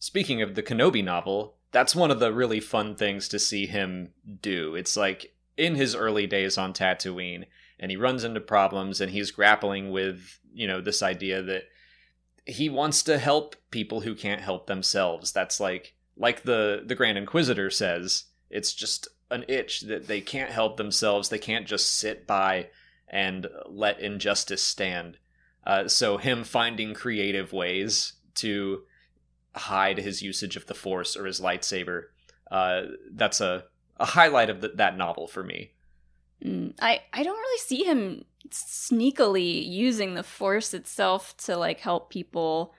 Speaking 0.00 0.40
of 0.42 0.54
the 0.54 0.62
Kenobi 0.62 1.04
novel, 1.04 1.56
that's 1.72 1.94
one 1.94 2.10
of 2.10 2.18
the 2.18 2.32
really 2.32 2.58
fun 2.58 2.96
things 2.96 3.28
to 3.28 3.38
see 3.38 3.66
him 3.66 4.12
do. 4.40 4.74
It's 4.74 4.96
like 4.96 5.34
in 5.56 5.74
his 5.76 5.94
early 5.94 6.26
days 6.26 6.58
on 6.58 6.72
Tatooine, 6.72 7.44
and 7.78 7.90
he 7.90 7.96
runs 7.96 8.24
into 8.24 8.40
problems 8.40 9.00
and 9.00 9.12
he's 9.12 9.30
grappling 9.30 9.90
with, 9.90 10.40
you 10.52 10.66
know, 10.66 10.80
this 10.80 11.02
idea 11.02 11.42
that 11.42 11.64
he 12.46 12.68
wants 12.68 13.02
to 13.04 13.18
help 13.18 13.54
people 13.70 14.00
who 14.00 14.14
can't 14.14 14.40
help 14.40 14.66
themselves. 14.66 15.32
That's 15.32 15.60
like 15.60 15.94
like 16.16 16.42
the 16.42 16.82
the 16.84 16.94
Grand 16.94 17.18
Inquisitor 17.18 17.70
says, 17.70 18.24
it's 18.48 18.72
just 18.72 19.06
an 19.30 19.44
itch 19.48 19.82
that 19.82 20.08
they 20.08 20.20
can't 20.20 20.50
help 20.50 20.76
themselves. 20.76 21.28
They 21.28 21.38
can't 21.38 21.66
just 21.66 21.94
sit 21.98 22.26
by 22.26 22.68
and 23.06 23.46
let 23.66 24.00
injustice 24.00 24.62
stand. 24.62 25.18
Uh, 25.66 25.88
so 25.88 26.16
him 26.16 26.42
finding 26.42 26.94
creative 26.94 27.52
ways 27.52 28.14
to 28.36 28.82
hide 29.54 29.98
his 29.98 30.22
usage 30.22 30.56
of 30.56 30.66
the 30.66 30.74
force 30.74 31.16
or 31.16 31.26
his 31.26 31.40
lightsaber 31.40 32.04
uh, 32.50 32.82
that's 33.12 33.40
a 33.40 33.64
a 33.98 34.04
highlight 34.06 34.50
of 34.50 34.62
the, 34.62 34.68
that 34.68 34.96
novel 34.96 35.28
for 35.28 35.44
me. 35.44 35.72
Mm, 36.44 36.74
I 36.80 37.02
I 37.12 37.22
don't 37.22 37.38
really 37.38 37.58
see 37.58 37.84
him 37.84 38.24
sneakily 38.50 39.68
using 39.68 40.14
the 40.14 40.22
force 40.22 40.74
itself 40.74 41.36
to 41.36 41.56
like 41.56 41.80
help 41.80 42.10
people 42.10 42.74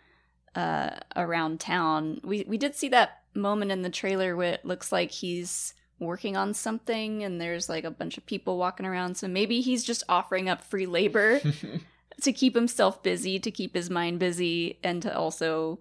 uh, 0.56 0.92
around 1.16 1.60
town. 1.60 2.20
We 2.24 2.44
we 2.48 2.58
did 2.58 2.76
see 2.76 2.90
that 2.90 3.22
moment 3.34 3.72
in 3.72 3.82
the 3.82 3.90
trailer 3.90 4.36
where 4.36 4.54
it 4.54 4.66
looks 4.66 4.92
like 4.92 5.12
he's 5.12 5.74
working 6.00 6.36
on 6.36 6.54
something 6.54 7.24
and 7.24 7.40
there's 7.40 7.70
like 7.70 7.84
a 7.84 7.92
bunch 7.92 8.18
of 8.18 8.26
people 8.26 8.58
walking 8.58 8.88
around. 8.88 9.16
So 9.16 9.28
maybe 9.28 9.62
he's 9.62 9.84
just 9.84 10.04
offering 10.10 10.50
up 10.50 10.64
free 10.64 10.88
labor 10.88 11.40
to 12.22 12.34
keep 12.34 12.56
himself 12.56 13.04
busy, 13.04 13.40
to 13.40 13.52
keep 13.52 13.76
his 13.76 13.92
mind 13.92 14.18
busy, 14.18 14.80
and 14.84 15.02
to 15.04 15.16
also 15.16 15.80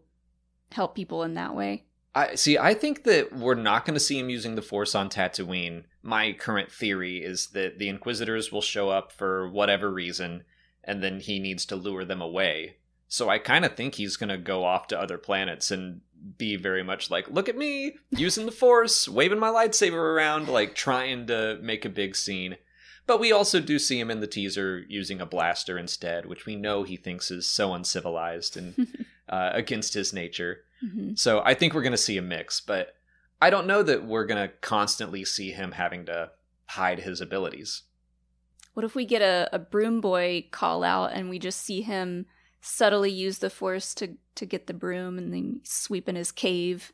help 0.73 0.95
people 0.95 1.23
in 1.23 1.35
that 1.35 1.55
way. 1.55 1.85
I 2.15 2.35
see. 2.35 2.59
I 2.59 2.75
think 2.75 3.05
that 3.05 3.33
we're 3.33 3.55
not 3.55 3.85
going 3.85 3.95
to 3.95 4.01
see 4.01 4.19
him 4.19 4.31
using 4.31 4.57
the 4.57 4.63
Force 4.63 4.95
on 4.95 5.09
Tatooine. 5.09 5.85
My 6.03 6.33
current 6.33 6.73
theory 6.73 7.19
is 7.19 7.49
that 7.49 7.79
the 7.79 7.89
Inquisitors 7.89 8.51
will 8.51 8.63
show 8.63 8.91
up 8.91 9.13
for 9.13 9.49
whatever 9.49 9.93
reason, 9.93 10.43
and 10.83 11.03
then 11.03 11.21
he 11.21 11.39
needs 11.39 11.65
to 11.67 11.77
lure 11.77 12.05
them 12.05 12.21
away. 12.21 12.77
So 13.07 13.29
I 13.29 13.39
kind 13.39 13.65
of 13.65 13.75
think 13.75 13.95
he's 13.95 14.17
going 14.17 14.29
to 14.29 14.39
go 14.39 14.65
off 14.65 14.89
to 14.89 15.01
other 15.01 15.19
planets 15.19 15.71
and 15.71 16.01
be 16.37 16.57
very 16.57 16.83
much 16.83 17.11
like, 17.11 17.31
"Look 17.31 17.49
at 17.49 17.57
me 17.57 17.97
using 18.11 18.47
the 18.47 18.53
Force, 18.53 19.09
waving 19.09 19.39
my 19.39 19.49
lightsaber 19.49 19.95
around, 19.95 20.49
like 20.49 20.75
trying 20.75 21.27
to 21.29 21.59
make 21.63 21.85
a 21.85 21.89
big 21.89 22.17
scene." 22.17 22.57
But 23.07 23.21
we 23.21 23.33
also 23.33 23.61
do 23.61 23.79
see 23.79 23.99
him 23.99 24.11
in 24.11 24.21
the 24.21 24.27
teaser 24.27 24.85
using 24.89 25.21
a 25.21 25.27
blaster 25.27 25.77
instead, 25.79 26.27
which 26.27 26.47
we 26.47 26.55
know 26.55 26.83
he 26.83 26.97
thinks 26.97 27.31
is 27.31 27.47
so 27.47 27.75
uncivilized 27.75 28.57
and 28.57 29.07
uh, 29.31 29.51
against 29.55 29.95
his 29.95 30.13
nature. 30.13 30.65
Mm-hmm. 30.85 31.15
So 31.15 31.41
I 31.45 31.55
think 31.55 31.73
we're 31.73 31.83
going 31.83 31.93
to 31.93 31.97
see 31.99 32.19
a 32.19 32.23
mix, 32.23 32.61
but 32.61 32.95
I 33.41 33.49
don't 33.51 33.67
know 33.67 33.83
that 33.83 34.05
we're 34.05 34.27
going 34.27 34.43
to 34.43 34.53
constantly 34.61 35.25
see 35.25 35.53
him 35.53 35.73
having 35.73 36.07
to 36.07 36.31
hide 36.67 37.01
his 37.01 37.21
abilities. 37.21 37.83
What 38.75 38.85
if 38.85 38.95
we 38.95 39.05
get 39.05 39.23
a, 39.23 39.49
a 39.53 39.59
broom 39.59 40.01
boy 40.01 40.47
call 40.51 40.85
out 40.85 41.13
and 41.13 41.31
we 41.31 41.39
just 41.39 41.61
see 41.61 41.83
him 41.83 42.27
subtly 42.61 43.11
use 43.11 43.39
the 43.39 43.51
force 43.51 43.95
to, 43.97 44.17
to 44.35 44.47
get 44.47 44.67
the 44.67 44.75
broom 44.75 45.19
and 45.19 45.33
then 45.33 45.61
sweep 45.65 46.09
in 46.09 46.17
his 46.17 46.33
cave? 46.33 46.93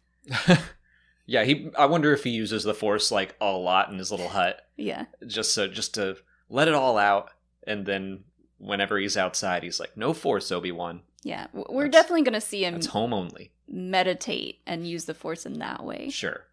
yeah, 1.26 1.44
he. 1.44 1.70
I 1.78 1.86
wonder 1.86 2.12
if 2.12 2.24
he 2.24 2.30
uses 2.30 2.64
the 2.64 2.74
force 2.74 3.12
like 3.12 3.36
a 3.40 3.50
lot 3.50 3.90
in 3.90 3.98
his 3.98 4.10
little 4.10 4.28
hut. 4.28 4.62
Yeah, 4.76 5.04
just 5.26 5.54
so 5.54 5.68
just 5.68 5.94
to 5.94 6.16
let 6.48 6.66
it 6.66 6.74
all 6.74 6.98
out, 6.98 7.30
and 7.64 7.86
then 7.86 8.24
whenever 8.58 8.98
he's 8.98 9.16
outside, 9.16 9.62
he's 9.62 9.78
like, 9.78 9.96
"No 9.96 10.12
force, 10.12 10.50
Obi 10.50 10.72
Wan." 10.72 11.02
Yeah, 11.26 11.48
we're 11.52 11.84
that's, 11.84 11.96
definitely 11.96 12.22
going 12.22 12.34
to 12.34 12.40
see 12.40 12.64
him. 12.64 12.76
It's 12.76 12.86
home 12.86 13.12
only 13.12 13.50
meditate 13.68 14.60
and 14.64 14.86
use 14.86 15.06
the 15.06 15.14
force 15.14 15.44
in 15.44 15.58
that 15.58 15.82
way. 15.82 16.08
Sure. 16.08 16.44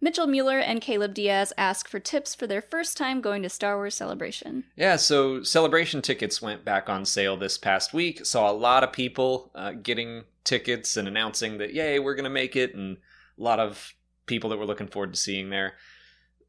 Mitchell 0.00 0.28
Mueller 0.28 0.60
and 0.60 0.80
Caleb 0.80 1.12
Diaz 1.12 1.52
ask 1.58 1.88
for 1.88 1.98
tips 1.98 2.32
for 2.32 2.46
their 2.46 2.62
first 2.62 2.96
time 2.96 3.20
going 3.20 3.42
to 3.42 3.48
Star 3.48 3.76
Wars 3.76 3.96
Celebration. 3.96 4.62
Yeah, 4.76 4.94
so 4.94 5.42
Celebration 5.42 6.02
tickets 6.02 6.40
went 6.40 6.64
back 6.64 6.88
on 6.88 7.04
sale 7.04 7.36
this 7.36 7.58
past 7.58 7.92
week. 7.92 8.24
Saw 8.24 8.48
a 8.48 8.52
lot 8.52 8.84
of 8.84 8.92
people 8.92 9.50
uh, 9.56 9.72
getting 9.72 10.22
tickets 10.44 10.96
and 10.96 11.08
announcing 11.08 11.58
that, 11.58 11.74
yay, 11.74 11.98
we're 11.98 12.14
going 12.14 12.24
to 12.24 12.30
make 12.30 12.54
it, 12.54 12.76
and 12.76 12.98
a 13.38 13.42
lot 13.42 13.58
of 13.58 13.92
people 14.26 14.50
that 14.50 14.58
we're 14.58 14.66
looking 14.66 14.86
forward 14.86 15.14
to 15.14 15.18
seeing 15.18 15.50
there. 15.50 15.74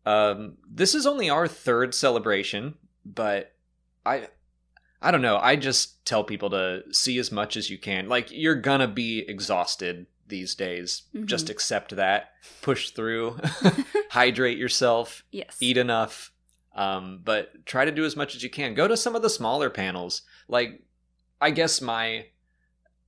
Um, 0.06 0.58
this 0.70 0.94
is 0.94 1.08
only 1.08 1.30
our 1.32 1.48
third 1.48 1.96
celebration, 1.96 2.76
but 3.04 3.54
I 4.06 4.28
I 5.02 5.12
don't 5.12 5.22
know. 5.22 5.38
I 5.38 5.56
just 5.56 6.06
tell 6.06 6.24
people 6.24 6.50
to 6.52 6.82
see 6.92 7.20
as 7.20 7.32
much 7.32 7.56
as 7.56 7.70
you 7.70 7.78
can. 7.78 8.10
Like 8.10 8.30
you're 8.32 8.56
gonna 8.56 8.88
be 8.88 9.20
exhausted 9.20 10.08
these 10.28 10.56
days. 10.56 11.04
Mm-hmm. 11.16 11.26
Just 11.26 11.50
accept 11.50 11.96
that. 11.96 12.32
Push 12.62 12.92
through. 12.92 13.40
Hydrate 14.10 14.58
yourself. 14.58 15.24
Yes. 15.32 15.58
Eat 15.60 15.78
enough. 15.78 16.32
Um, 16.76 17.22
but 17.24 17.66
try 17.66 17.86
to 17.86 17.92
do 17.92 18.06
as 18.06 18.16
much 18.16 18.36
as 18.36 18.44
you 18.44 18.50
can. 18.50 18.74
Go 18.74 18.88
to 18.88 18.98
some 18.98 19.16
of 19.16 19.22
the 19.22 19.30
smaller 19.30 19.70
panels. 19.70 20.24
Like 20.48 20.84
I 21.40 21.52
guess 21.52 21.82
my 21.82 22.28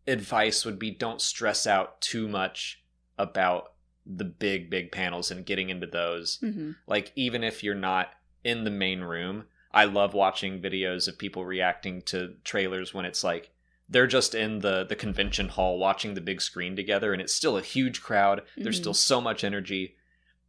advice 0.08 0.66
would 0.66 0.80
be 0.80 0.92
don't 0.92 1.22
stress 1.22 1.68
out 1.68 2.02
too 2.02 2.28
much 2.28 2.84
about 3.18 3.74
the 4.06 4.26
big 4.26 4.70
big 4.70 4.92
panels 4.92 5.32
and 5.32 5.46
getting 5.46 5.70
into 5.70 5.88
those. 5.88 6.40
Mm-hmm. 6.44 6.72
Like 6.88 7.12
even 7.16 7.44
if 7.44 7.64
you're 7.64 7.76
not 7.76 8.10
in 8.44 8.64
the 8.64 8.72
main 8.72 9.02
room, 9.02 9.46
I 9.72 9.86
love 9.86 10.14
watching 10.14 10.62
videos 10.62 11.08
of 11.08 11.18
people 11.18 11.46
reacting 11.46 12.02
to 12.04 12.36
trailers 12.44 12.94
when 12.94 13.06
it's 13.06 13.24
like 13.24 13.52
they're 13.88 14.08
just 14.08 14.36
in 14.36 14.60
the 14.60 14.86
the 14.86 14.96
convention 14.96 15.50
hall 15.50 15.78
watching 15.78 16.14
the 16.14 16.22
big 16.22 16.42
screen 16.42 16.76
together 16.76 17.14
and 17.14 17.22
it's 17.22 17.34
still 17.34 17.58
a 17.58 17.62
huge 17.62 18.02
crowd. 18.02 18.42
Mm-hmm. 18.42 18.64
There's 18.64 18.78
still 18.78 18.94
so 18.94 19.20
much 19.20 19.44
energy. 19.44 19.96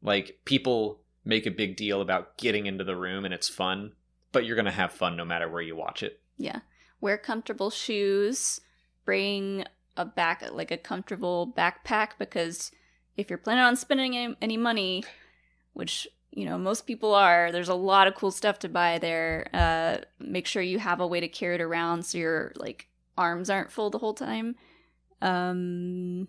Like 0.03 0.41
people 0.45 1.01
make 1.25 1.47
a 1.47 1.51
big 1.51 1.77
deal 1.77 2.01
about 2.01 2.37
getting 2.39 2.67
into 2.67 2.85
the 2.85 2.97
room 2.97 3.25
and 3.25 3.35
it's 3.35 3.49
fun, 3.49 3.93
but 4.33 4.45
you're 4.45 4.57
going 4.57 4.65
to 4.65 4.71
have 4.71 4.93
fun 4.93 5.17
no 5.17 5.25
matter 5.25 5.49
where 5.49 5.63
you 5.63 5.77
watch 5.77 6.03
it. 6.03 6.21
Yeah. 6.39 6.61
Wear 7.01 7.19
comfortable 7.19 7.71
shoes, 7.71 8.61
bring 9.05 9.65
a 9.97 10.05
back 10.05 10.43
like 10.53 10.71
a 10.71 10.77
comfortable 10.77 11.53
backpack 11.57 12.11
because 12.19 12.71
if 13.17 13.29
you're 13.29 13.39
planning 13.39 13.65
on 13.65 13.77
spending 13.77 14.17
any, 14.17 14.37
any 14.41 14.57
money, 14.57 15.05
which 15.75 16.09
you 16.33 16.45
know 16.45 16.57
most 16.57 16.87
people 16.87 17.15
are 17.15 17.51
there's 17.53 17.69
a 17.69 17.75
lot 17.75 18.07
of 18.07 18.15
cool 18.15 18.31
stuff 18.31 18.59
to 18.61 18.69
buy 18.69 18.99
there. 18.99 19.49
Uh 19.53 19.99
make 20.19 20.47
sure 20.47 20.63
you 20.63 20.79
have 20.79 21.01
a 21.01 21.07
way 21.07 21.21
to 21.21 21.29
carry 21.29 21.57
it 21.57 21.61
around 21.61 22.05
so 22.05 22.19
your 22.19 22.53
like 22.57 22.89
arms 23.19 23.51
aren't 23.51 23.71
full 23.73 23.91
the 23.91 23.99
whole 23.99 24.15
time. 24.15 24.55
Um 25.23 26.29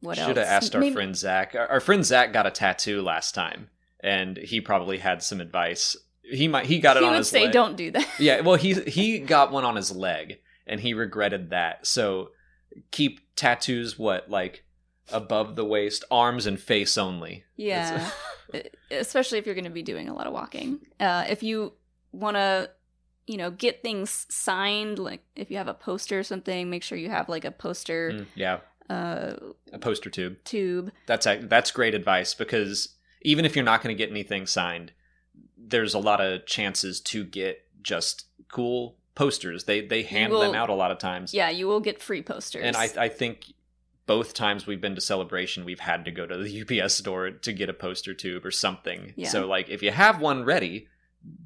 what 0.00 0.18
else? 0.18 0.28
should 0.28 0.36
have 0.38 0.46
asked 0.46 0.74
our 0.74 0.80
Maybe... 0.80 0.94
friend 0.94 1.14
zach. 1.14 1.54
Our 1.54 1.80
friend 1.80 2.04
zach 2.04 2.32
got 2.32 2.46
a 2.46 2.50
tattoo 2.50 3.02
last 3.02 3.34
time 3.34 3.68
and 4.02 4.36
he 4.38 4.60
probably 4.60 4.98
had 4.98 5.22
some 5.22 5.40
advice. 5.40 5.96
He 6.22 6.48
might 6.48 6.66
he 6.66 6.78
got 6.78 6.96
it 6.96 7.00
he 7.00 7.06
on 7.06 7.12
would 7.12 7.18
his 7.18 7.28
say 7.28 7.44
leg. 7.44 7.52
don't 7.52 7.76
do 7.76 7.90
that. 7.90 8.06
Yeah 8.18 8.40
well 8.40 8.56
he 8.56 8.74
he 8.74 9.18
got 9.18 9.52
one 9.52 9.64
on 9.64 9.76
his 9.76 9.94
leg 9.94 10.38
and 10.66 10.80
he 10.80 10.94
regretted 10.94 11.50
that. 11.50 11.86
So 11.86 12.30
keep 12.92 13.20
tattoos 13.36 13.98
what 13.98 14.30
like 14.30 14.64
above 15.12 15.56
the 15.56 15.64
waist 15.64 16.04
arms 16.10 16.46
and 16.46 16.60
face 16.60 16.96
only 16.96 17.44
yeah 17.56 18.10
especially 18.90 19.38
if 19.38 19.46
you're 19.46 19.54
going 19.54 19.64
to 19.64 19.70
be 19.70 19.82
doing 19.82 20.08
a 20.08 20.14
lot 20.14 20.26
of 20.26 20.32
walking. 20.32 20.80
Uh, 20.98 21.24
if 21.28 21.42
you 21.42 21.72
want 22.12 22.36
to, 22.36 22.70
you 23.26 23.36
know, 23.36 23.50
get 23.50 23.82
things 23.82 24.26
signed, 24.28 24.98
like 24.98 25.24
if 25.36 25.50
you 25.50 25.56
have 25.56 25.68
a 25.68 25.74
poster 25.74 26.18
or 26.18 26.22
something, 26.22 26.70
make 26.70 26.82
sure 26.82 26.98
you 26.98 27.10
have 27.10 27.28
like 27.28 27.44
a 27.44 27.50
poster. 27.50 28.12
Mm, 28.12 28.26
yeah. 28.34 28.58
Uh, 28.88 29.36
a 29.72 29.78
poster 29.78 30.10
tube. 30.10 30.36
Tube. 30.44 30.90
That's 31.06 31.26
a, 31.26 31.38
that's 31.42 31.70
great 31.70 31.94
advice 31.94 32.34
because 32.34 32.96
even 33.22 33.44
if 33.44 33.54
you're 33.54 33.64
not 33.64 33.82
going 33.82 33.94
to 33.94 33.98
get 33.98 34.10
anything 34.10 34.46
signed, 34.46 34.92
there's 35.56 35.94
a 35.94 35.98
lot 35.98 36.20
of 36.20 36.46
chances 36.46 37.00
to 37.00 37.24
get 37.24 37.64
just 37.82 38.26
cool 38.50 38.96
posters. 39.14 39.64
They 39.64 39.86
they 39.86 40.02
hand 40.02 40.32
will, 40.32 40.40
them 40.40 40.56
out 40.56 40.70
a 40.70 40.74
lot 40.74 40.90
of 40.90 40.98
times. 40.98 41.32
Yeah, 41.32 41.50
you 41.50 41.68
will 41.68 41.78
get 41.78 42.02
free 42.02 42.22
posters. 42.22 42.62
And 42.64 42.76
I 42.76 42.88
I 42.96 43.08
think 43.08 43.52
both 44.10 44.34
times 44.34 44.66
we've 44.66 44.80
been 44.80 44.96
to 44.96 45.00
celebration 45.00 45.64
we've 45.64 45.78
had 45.78 46.04
to 46.04 46.10
go 46.10 46.26
to 46.26 46.36
the 46.36 46.82
ups 46.82 46.94
store 46.94 47.30
to 47.30 47.52
get 47.52 47.68
a 47.68 47.72
poster 47.72 48.12
tube 48.12 48.44
or 48.44 48.50
something. 48.50 49.14
Yeah. 49.14 49.28
so 49.28 49.46
like 49.46 49.68
if 49.68 49.84
you 49.84 49.92
have 49.92 50.20
one 50.20 50.42
ready 50.42 50.88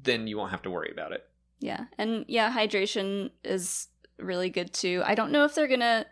then 0.01 0.25
you 0.25 0.35
won't 0.35 0.49
have 0.49 0.63
to 0.63 0.71
worry 0.71 0.89
about 0.91 1.11
it. 1.11 1.29
Yeah. 1.59 1.85
And 1.99 2.25
yeah 2.27 2.51
hydration 2.51 3.29
is 3.43 3.89
really 4.17 4.49
good 4.49 4.73
too. 4.73 5.03
I 5.05 5.13
don't 5.13 5.31
know 5.31 5.45
if 5.45 5.53
they're 5.53 5.67
gonna 5.67 6.07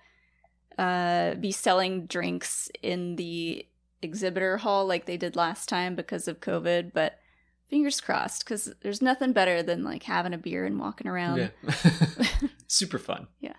uh, 0.77 1.33
be 1.35 1.51
selling 1.51 2.05
drinks 2.05 2.69
in 2.83 3.15
the 3.15 3.65
exhibitor 4.03 4.57
hall 4.57 4.85
like 4.85 5.07
they 5.07 5.17
did 5.17 5.35
last 5.35 5.67
time 5.67 5.95
because 5.95 6.27
of 6.27 6.39
covid 6.39 6.91
but 6.93 7.19
fingers 7.67 7.99
crossed 7.99 8.45
because 8.45 8.71
there's 8.81 9.01
nothing 9.01 9.33
better 9.33 9.63
than 9.63 9.83
like 9.83 10.03
having 10.03 10.33
a 10.33 10.37
beer 10.37 10.65
and 10.65 10.79
walking 10.79 11.07
around. 11.07 11.49
Yeah. 11.63 11.73
super 12.67 12.99
fun. 12.99 13.25
Yeah 13.39 13.53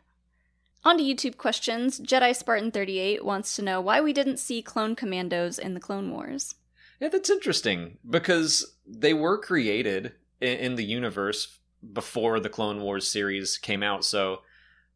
on 0.85 0.99
to 0.99 1.05
YouTube 1.05 1.37
questions. 1.37 1.99
Jedi 2.01 2.35
Spartan 2.35 2.71
38 2.71 3.25
wants 3.25 3.57
to 3.57 3.63
know 3.63 3.81
why 3.81 4.01
we 4.01 4.13
didn't 4.13 4.39
see 4.39 4.63
clone 4.63 4.95
commandos 4.95 5.59
in 5.59 5.75
the 5.75 5.81
Clone 5.81 6.11
Wars. 6.11 6.55
Yeah, 7.01 7.09
that's 7.09 7.31
interesting 7.31 7.99
because 8.09 8.77
they 8.87 9.15
were 9.15 9.39
created 9.39 10.13
in, 10.41 10.77
the 10.77 10.85
universe 10.85 11.59
before 11.93 12.39
the 12.41 12.49
Clone 12.49 12.81
Wars 12.81 13.09
series 13.09 13.59
came 13.59 13.83
out. 13.83 14.05
So 14.05 14.41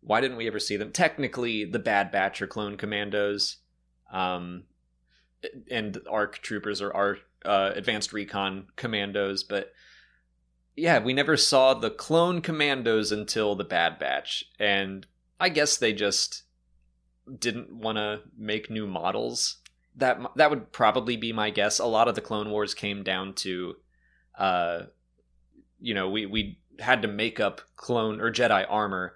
why 0.01 0.21
didn't 0.21 0.37
we 0.37 0.47
ever 0.47 0.61
see 0.61 0.77
them? 0.77 0.93
Technically, 0.93 1.65
the 1.65 1.79
Bad 1.79 2.11
Batch 2.11 2.41
are 2.41 2.47
clone 2.47 2.77
commandos, 2.77 3.57
um, 4.13 4.65
and 5.71 6.01
ARC 6.09 6.39
troopers 6.39 6.81
are 6.81 6.93
our 6.95 7.19
uh, 7.45 7.73
advanced 7.75 8.13
recon 8.13 8.67
commandos. 8.77 9.43
But 9.43 9.73
yeah, 10.77 10.99
we 10.99 11.13
never 11.13 11.37
saw 11.37 11.75
the 11.75 11.91
clone 11.91 12.41
commandos 12.41 13.11
until 13.11 13.55
the 13.55 13.65
Bad 13.65 13.99
Batch, 13.99 14.45
and 14.59 15.07
I 15.41 15.49
guess 15.49 15.77
they 15.77 15.93
just 15.93 16.43
didn't 17.39 17.73
want 17.73 17.99
to 17.99 18.23
make 18.37 18.71
new 18.71 18.87
models. 18.87 19.59
That 19.97 20.21
that 20.37 20.51
would 20.51 20.73
probably 20.73 21.17
be 21.17 21.33
my 21.33 21.51
guess. 21.51 21.79
A 21.79 21.87
lot 21.87 22.09
of 22.09 22.15
the 22.15 22.21
Clone 22.21 22.51
Wars 22.51 22.75
came 22.75 23.03
down 23.03 23.35
to, 23.35 23.77
uh, 24.39 24.83
you 25.81 25.95
know, 25.95 26.09
we 26.09 26.27
we 26.27 26.59
had 26.79 27.03
to 27.03 27.09
make 27.09 27.41
up 27.41 27.61
clone 27.77 28.21
or 28.21 28.33
Jedi 28.33 28.65
armor 28.69 29.15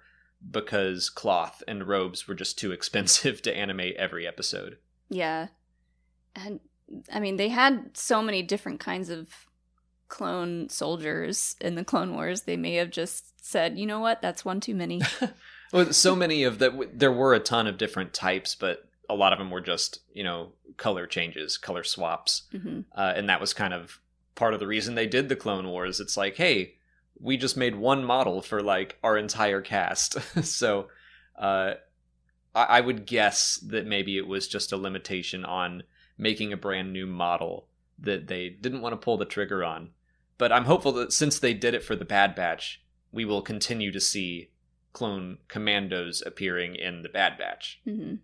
because 0.51 1.09
cloth 1.09 1.63
and 1.67 1.87
robes 1.87 2.27
were 2.27 2.35
just 2.35 2.57
too 2.57 2.71
expensive 2.73 3.41
to 3.43 3.55
animate 3.55 3.95
every 3.95 4.27
episode. 4.27 4.77
Yeah, 5.09 5.47
and 6.35 6.59
I 7.11 7.19
mean, 7.19 7.37
they 7.37 7.49
had 7.49 7.95
so 7.97 8.21
many 8.21 8.41
different 8.41 8.79
kinds 8.79 9.09
of 9.09 9.29
clone 10.09 10.69
soldiers 10.69 11.55
in 11.59 11.75
the 11.75 11.85
Clone 11.85 12.13
Wars. 12.13 12.43
They 12.43 12.57
may 12.57 12.75
have 12.75 12.91
just 12.91 13.43
said, 13.43 13.79
you 13.79 13.85
know 13.85 13.99
what, 13.99 14.21
that's 14.21 14.45
one 14.45 14.59
too 14.59 14.75
many. 14.75 15.01
well, 15.73 15.91
so 15.91 16.15
many 16.15 16.43
of 16.43 16.59
that. 16.59 16.97
There 16.97 17.11
were 17.11 17.33
a 17.33 17.39
ton 17.39 17.67
of 17.67 17.77
different 17.77 18.13
types, 18.13 18.55
but 18.55 18.87
a 19.09 19.15
lot 19.15 19.33
of 19.33 19.39
them 19.39 19.51
were 19.51 19.61
just 19.61 19.99
you 20.13 20.23
know 20.23 20.53
color 20.77 21.07
changes, 21.07 21.57
color 21.57 21.83
swaps, 21.83 22.43
hmm 22.51 22.81
uh, 22.95 23.13
and 23.15 23.27
that 23.27 23.41
was 23.41 23.53
kind 23.53 23.73
of 23.73 23.99
part 24.35 24.53
of 24.53 24.59
the 24.59 24.67
reason 24.67 24.95
they 24.95 25.07
did 25.07 25.27
the 25.27 25.35
Clone 25.35 25.67
Wars. 25.67 25.99
It's 25.99 26.15
like, 26.15 26.37
hey, 26.37 26.75
we 27.19 27.35
just 27.37 27.57
made 27.57 27.75
one 27.75 28.03
model 28.05 28.41
for 28.41 28.61
like 28.61 28.97
our 29.03 29.17
entire 29.17 29.61
cast, 29.61 30.17
so 30.43 30.87
uh, 31.37 31.73
I-, 32.55 32.77
I 32.77 32.81
would 32.81 33.05
guess 33.05 33.57
that 33.57 33.87
maybe 33.87 34.17
it 34.17 34.27
was 34.27 34.47
just 34.47 34.71
a 34.71 34.77
limitation 34.77 35.43
on 35.43 35.83
making 36.17 36.53
a 36.53 36.57
brand 36.57 36.93
new 36.93 37.07
model 37.07 37.67
that 37.99 38.27
they 38.27 38.49
didn't 38.49 38.81
want 38.81 38.93
to 38.93 39.03
pull 39.03 39.17
the 39.17 39.25
trigger 39.25 39.63
on. 39.63 39.89
But 40.37 40.51
I'm 40.51 40.65
hopeful 40.65 40.91
that 40.93 41.13
since 41.13 41.39
they 41.39 41.53
did 41.53 41.73
it 41.73 41.83
for 41.83 41.95
the 41.95 42.05
Bad 42.05 42.35
Batch, 42.35 42.81
we 43.11 43.25
will 43.25 43.41
continue 43.41 43.91
to 43.91 43.99
see 43.99 44.49
clone 44.93 45.39
commandos 45.47 46.23
appearing 46.25 46.75
in 46.75 47.01
the 47.01 47.09
Bad 47.09 47.37
Batch. 47.37 47.79
hmm 47.83 48.15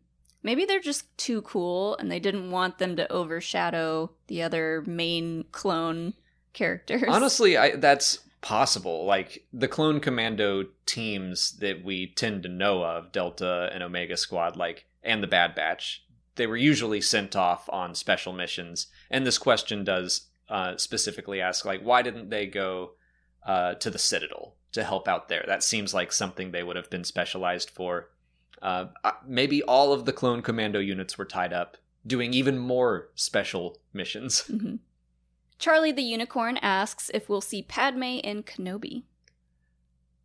Maybe 0.42 0.64
they're 0.64 0.80
just 0.80 1.18
too 1.18 1.42
cool 1.42 1.98
and 1.98 2.10
they 2.10 2.20
didn't 2.22 2.50
want 2.50 2.78
them 2.78 2.96
to 2.96 3.12
overshadow 3.12 4.12
the 4.28 4.42
other 4.42 4.84
main 4.88 5.44
clone 5.52 6.14
characters. 6.54 7.04
Honestly, 7.10 7.58
I, 7.58 7.76
that's 7.76 8.20
possible. 8.40 9.06
Like 9.06 9.46
the 9.52 9.68
clone 9.68 10.00
commando 10.00 10.68
teams 10.86 11.58
that 11.58 11.84
we 11.84 12.08
tend 12.08 12.44
to 12.44 12.50
know 12.50 12.84
of, 12.84 13.12
Delta 13.12 13.70
and 13.74 13.84
Omega 13.84 14.16
Squad, 14.16 14.56
like 14.56 14.86
and 15.04 15.22
the 15.22 15.28
Bad 15.28 15.56
Batch, 15.56 16.06
they 16.36 16.48
were 16.48 16.58
usually 16.58 17.02
sent 17.02 17.36
off 17.36 17.70
on 17.70 17.94
special 17.96 18.32
missions. 18.32 18.88
And 19.12 19.26
this 19.26 19.38
question 19.38 19.84
does 19.84 20.28
uh, 20.48 20.78
specifically 20.78 21.42
ask, 21.42 21.66
like, 21.66 21.82
why 21.82 22.02
didn't 22.02 22.30
they 22.30 22.48
go 22.48 22.92
uh, 23.46 23.74
to 23.76 23.90
the 23.90 24.00
Citadel 24.00 24.56
to 24.74 24.84
help 24.84 25.08
out 25.08 25.30
there? 25.30 25.44
That 25.48 25.64
seems 25.64 25.94
like 25.94 26.12
something 26.12 26.52
they 26.52 26.64
would 26.64 26.76
have 26.76 26.90
been 26.90 27.04
specialized 27.04 27.70
for. 27.70 28.10
Uh, 28.62 28.88
maybe 29.26 29.64
all 29.64 29.94
of 29.94 30.06
the 30.06 30.14
clone 30.14 30.42
commando 30.42 30.80
units 30.80 31.18
were 31.18 31.26
tied 31.26 31.54
up 31.54 31.78
doing 32.06 32.34
even 32.34 32.58
more 32.58 33.10
special 33.16 33.78
missions. 33.94 34.42
hmm 34.48 34.76
Charlie 35.58 35.92
the 35.92 36.04
Unicorn 36.04 36.56
asks 36.62 37.12
if 37.14 37.28
we'll 37.28 37.42
see 37.42 37.62
Padme 37.62 38.04
in 38.24 38.44
Kenobi. 38.44 39.04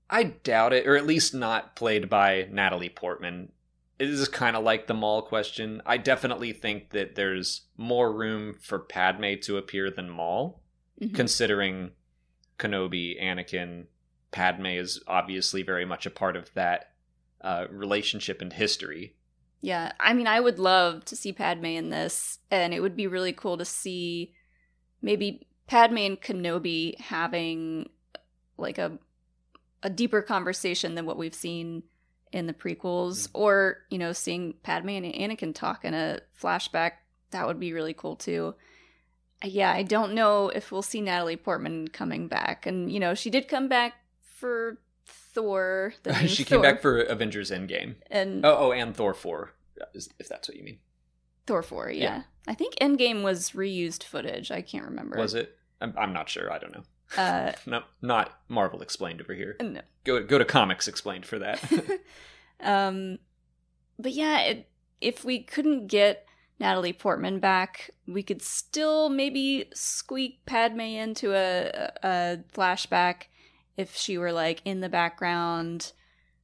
I 0.08 0.22
doubt 0.24 0.72
it, 0.72 0.86
or 0.86 0.94
at 0.96 1.06
least 1.06 1.34
not 1.34 1.74
played 1.74 2.08
by 2.08 2.46
Natalie 2.52 2.88
Portman. 2.88 3.50
It 3.98 4.08
is 4.08 4.28
kind 4.28 4.54
of 4.54 4.62
like 4.62 4.86
the 4.86 4.94
Maul 4.94 5.22
question. 5.22 5.82
I 5.86 5.96
definitely 5.96 6.52
think 6.52 6.90
that 6.90 7.16
there's 7.16 7.62
more 7.76 8.12
room 8.12 8.54
for 8.60 8.78
Padme 8.78 9.34
to 9.42 9.56
appear 9.56 9.90
than 9.90 10.08
Maul, 10.08 10.60
Mhm. 11.00 11.14
considering 11.14 11.92
Kenobi, 12.58 13.20
Anakin, 13.20 13.86
Padme 14.34 14.66
is 14.66 15.00
obviously 15.06 15.62
very 15.62 15.84
much 15.84 16.06
a 16.06 16.10
part 16.10 16.34
of 16.34 16.52
that 16.54 16.90
uh, 17.40 17.66
relationship 17.70 18.42
and 18.42 18.52
history. 18.52 19.14
Yeah, 19.60 19.92
I 20.00 20.12
mean, 20.12 20.26
I 20.26 20.40
would 20.40 20.58
love 20.58 21.04
to 21.04 21.16
see 21.16 21.32
Padme 21.32 21.66
in 21.66 21.90
this, 21.90 22.40
and 22.50 22.74
it 22.74 22.80
would 22.80 22.96
be 22.96 23.06
really 23.06 23.32
cool 23.32 23.56
to 23.58 23.64
see 23.64 24.34
maybe 25.00 25.46
Padme 25.68 25.98
and 25.98 26.20
Kenobi 26.20 26.98
having 27.00 27.88
like 28.58 28.78
a 28.78 28.98
a 29.84 29.90
deeper 29.90 30.20
conversation 30.20 30.96
than 30.96 31.06
what 31.06 31.16
we've 31.16 31.34
seen 31.34 31.84
in 32.32 32.48
the 32.48 32.54
prequels, 32.54 33.28
or 33.34 33.84
you 33.88 33.98
know, 33.98 34.12
seeing 34.12 34.54
Padme 34.64 34.90
and 34.90 35.14
Anakin 35.14 35.54
talk 35.54 35.84
in 35.84 35.94
a 35.94 36.18
flashback. 36.42 36.92
That 37.30 37.46
would 37.46 37.60
be 37.60 37.72
really 37.72 37.94
cool 37.94 38.16
too. 38.16 38.56
Uh, 39.44 39.46
Yeah, 39.46 39.72
I 39.72 39.84
don't 39.84 40.12
know 40.12 40.48
if 40.48 40.72
we'll 40.72 40.82
see 40.82 41.00
Natalie 41.00 41.36
Portman 41.36 41.86
coming 41.86 42.26
back, 42.26 42.66
and 42.66 42.90
you 42.90 42.98
know, 42.98 43.14
she 43.14 43.30
did 43.30 43.46
come 43.46 43.68
back 43.68 43.94
for 44.44 44.78
Thor. 45.06 45.94
she 46.26 46.44
came 46.44 46.56
Thor, 46.56 46.62
back 46.62 46.82
for 46.82 47.00
Avengers 47.00 47.50
Endgame. 47.50 47.94
and 48.10 48.44
Oh, 48.44 48.56
oh, 48.58 48.72
and 48.72 48.94
Thor 48.94 49.14
4, 49.14 49.52
if 49.94 50.28
that's 50.28 50.48
what 50.48 50.58
you 50.58 50.62
mean. 50.62 50.80
Thor 51.46 51.62
4, 51.62 51.90
yeah. 51.90 52.02
Yeah. 52.02 52.22
I 52.46 52.52
think 52.52 52.74
Endgame 52.78 53.22
was 53.22 53.52
reused 53.52 54.02
footage. 54.02 54.50
I 54.50 54.60
can't 54.60 54.84
remember. 54.84 55.16
Was 55.16 55.32
it? 55.34 55.56
I'm, 55.80 55.94
I'm 55.96 56.12
not 56.12 56.28
sure. 56.28 56.52
I 56.52 56.58
don't 56.58 56.74
know. 56.74 56.82
Uh, 57.16 57.52
No, 57.66 57.84
not 58.02 58.38
Marvel 58.48 58.82
explained 58.82 59.22
over 59.22 59.32
here. 59.32 59.56
no. 59.62 59.80
Go 60.04 60.22
go 60.22 60.36
to 60.36 60.44
comics 60.44 60.86
explained 60.88 61.24
for 61.24 61.38
that. 61.38 61.58
um, 62.60 63.18
but 63.98 64.12
yeah, 64.12 64.40
it, 64.42 64.68
if 65.00 65.24
we 65.24 65.42
couldn't 65.42 65.86
get 65.86 66.26
Natalie 66.60 66.92
Portman 66.92 67.40
back, 67.40 67.90
we 68.06 68.22
could 68.22 68.42
still 68.42 69.08
maybe 69.08 69.70
squeak 69.72 70.44
Padme 70.44 70.80
into 70.80 71.32
a, 71.32 71.90
a 72.02 72.38
flashback 72.52 73.28
if 73.76 73.96
she 73.96 74.18
were 74.18 74.32
like 74.32 74.62
in 74.64 74.80
the 74.80 74.88
background, 74.88 75.92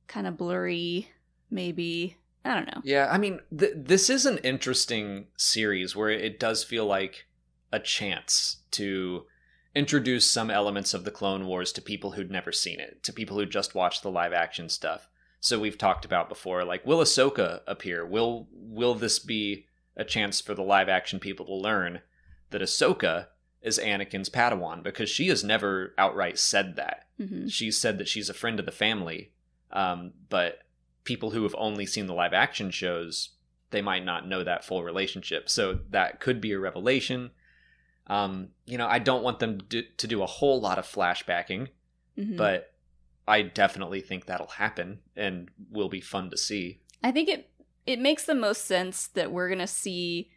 kind 0.07 0.27
of 0.27 0.37
blurry, 0.37 1.09
maybe. 1.51 2.17
I 2.45 2.55
don't 2.55 2.67
know. 2.67 2.81
Yeah, 2.85 3.09
I 3.11 3.19
mean, 3.19 3.41
th- 3.57 3.75
this 3.77 4.09
is 4.09 4.25
an 4.25 4.39
interesting 4.39 5.27
series 5.37 5.95
where 5.95 6.09
it 6.09 6.41
does 6.41 6.65
feel 6.65 6.87
like 6.87 7.27
a 7.71 7.79
chance 7.79 8.59
to 8.73 9.27
introduce 9.75 10.25
some 10.25 10.51
elements 10.51 10.95
of 10.95 11.05
the 11.05 11.11
Clone 11.11 11.47
Wars 11.47 11.73
to 11.73 11.83
people 11.83 12.13
who'd 12.13 12.31
never 12.31 12.51
seen 12.51 12.81
it, 12.81 13.03
to 13.05 13.13
people 13.13 13.39
who 13.39 13.47
just 13.47 13.75
watched 13.75 14.03
the 14.03 14.11
live 14.11 14.33
action 14.33 14.69
stuff. 14.69 15.09
So 15.39 15.59
we've 15.59 15.79
talked 15.79 16.05
about 16.05 16.29
before, 16.29 16.65
like, 16.65 16.85
will 16.87 16.99
Ahsoka 16.99 17.61
appear? 17.67 18.05
Will 18.07 18.49
will 18.53 18.95
this 18.95 19.19
be 19.19 19.67
a 19.97 20.05
chance 20.05 20.41
for 20.41 20.55
the 20.55 20.63
live 20.63 20.89
action 20.89 21.21
people 21.21 21.47
to 21.47 21.55
learn 21.55 22.01
that 22.51 22.63
Ahsoka 22.63 23.27
is 23.63 23.79
Anakin's 23.79 24.29
Padawan? 24.31 24.83
Because 24.83 25.11
she 25.11 25.29
has 25.29 25.45
never 25.45 25.95
outright 25.99 26.39
said 26.39 26.77
that. 26.77 27.07
Hmm 27.19 27.47
she's 27.49 27.77
said 27.79 27.99
that 27.99 28.09
she's 28.09 28.31
a 28.31 28.35
friend 28.35 28.59
of 28.59 28.67
the 28.67 28.73
family 28.73 29.33
um, 29.73 30.13
but 30.29 30.61
people 31.05 31.31
who 31.31 31.43
have 31.43 31.55
only 31.59 31.87
seen 31.87 32.07
the 32.07 32.15
live 32.15 32.33
action 32.33 32.71
shows 32.71 33.31
they 33.71 33.83
might 33.83 34.05
not 34.05 34.27
know 34.27 34.43
that 34.43 34.65
full 34.65 34.83
relationship. 34.83 35.49
So 35.49 35.79
that 35.91 36.19
could 36.21 36.41
be 36.41 36.53
a 36.53 36.59
revelation. 36.59 37.31
Um, 38.07 38.49
you 38.67 38.77
know 38.77 38.89
i 38.89 38.99
don't 38.99 39.23
want 39.23 39.39
them 39.39 39.61
to, 39.71 39.83
to 39.83 40.07
do 40.09 40.23
a 40.23 40.27
whole 40.27 40.61
lot 40.61 40.79
of 40.79 40.85
flashbacking 40.87 41.69
hmm 42.17 42.37
but 42.37 42.75
i 43.29 43.41
definitely 43.43 44.01
think 44.01 44.27
that'll 44.27 44.49
happen 44.49 44.99
and 45.15 45.49
will 45.71 45.89
be 45.89 46.01
fun 46.01 46.31
to 46.31 46.37
see. 46.37 46.81
I 47.05 47.13
think 47.13 47.29
it 47.29 47.51
it 47.87 48.01
makes 48.01 48.25
the 48.25 48.35
most 48.35 48.65
sense 48.67 49.07
that 49.09 49.31
we're 49.31 49.49
gonna 49.49 49.67
see 49.69 50.31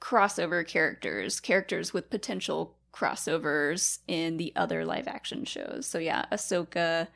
crossover 0.00 0.66
characters, 0.66 1.40
characters 1.40 1.92
with 1.92 2.10
potential 2.10 2.74
crossovers 2.92 3.98
in 4.08 4.36
the 4.36 4.52
other 4.56 4.84
live 4.84 5.08
action 5.08 5.44
shows. 5.44 5.86
So 5.86 5.98
yeah, 5.98 6.26
Ahsoka, 6.32 7.08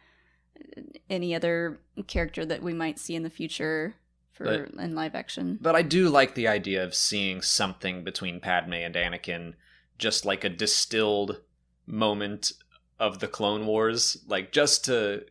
any 1.10 1.34
other 1.34 1.80
character 2.06 2.44
that 2.44 2.62
we 2.62 2.72
might 2.72 2.98
see 2.98 3.14
in 3.14 3.22
the 3.22 3.30
future 3.30 3.94
for 4.32 4.64
in 4.64 4.94
live 4.94 5.14
action. 5.14 5.58
but 5.60 5.74
i 5.74 5.82
do 5.82 6.08
like 6.08 6.34
the 6.34 6.48
idea 6.48 6.82
of 6.82 6.94
seeing 6.94 7.42
something 7.42 8.02
between 8.02 8.40
padme 8.40 8.72
and 8.72 8.94
anakin 8.94 9.54
just 9.98 10.24
like 10.24 10.42
a 10.42 10.48
distilled 10.48 11.40
moment 11.86 12.52
of 12.98 13.18
the 13.18 13.28
clone 13.28 13.66
wars 13.66 14.16
like 14.26 14.52
just 14.52 14.84
to 14.84 15.24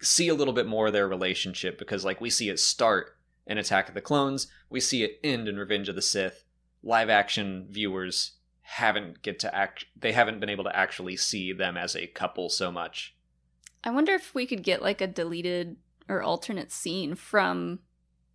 see 0.00 0.28
a 0.28 0.34
little 0.34 0.54
bit 0.54 0.66
more 0.66 0.88
of 0.88 0.92
their 0.92 1.06
relationship 1.06 1.78
because 1.78 2.04
like 2.04 2.20
we 2.20 2.30
see 2.30 2.48
it 2.48 2.58
start 2.58 3.16
in 3.46 3.56
attack 3.58 3.88
of 3.88 3.94
the 3.94 4.00
clones 4.00 4.48
we 4.68 4.80
see 4.80 5.04
it 5.04 5.20
end 5.22 5.46
in 5.46 5.56
revenge 5.56 5.88
of 5.88 5.94
the 5.94 6.02
sith 6.02 6.44
live 6.82 7.10
action 7.10 7.66
viewers 7.70 8.32
haven't 8.62 9.22
get 9.22 9.38
to 9.38 9.54
act 9.54 9.86
they 9.96 10.12
haven't 10.12 10.40
been 10.40 10.48
able 10.48 10.64
to 10.64 10.76
actually 10.76 11.16
see 11.16 11.52
them 11.52 11.76
as 11.76 11.96
a 11.96 12.06
couple 12.06 12.48
so 12.48 12.70
much 12.70 13.14
I 13.82 13.90
wonder 13.90 14.12
if 14.12 14.34
we 14.34 14.46
could 14.46 14.62
get 14.62 14.82
like 14.82 15.00
a 15.00 15.06
deleted 15.06 15.76
or 16.08 16.22
alternate 16.22 16.70
scene 16.72 17.14
from 17.14 17.80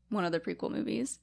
one 0.09 0.25
of 0.25 0.31
the 0.31 0.39
prequel 0.39 0.71
movies. 0.71 1.19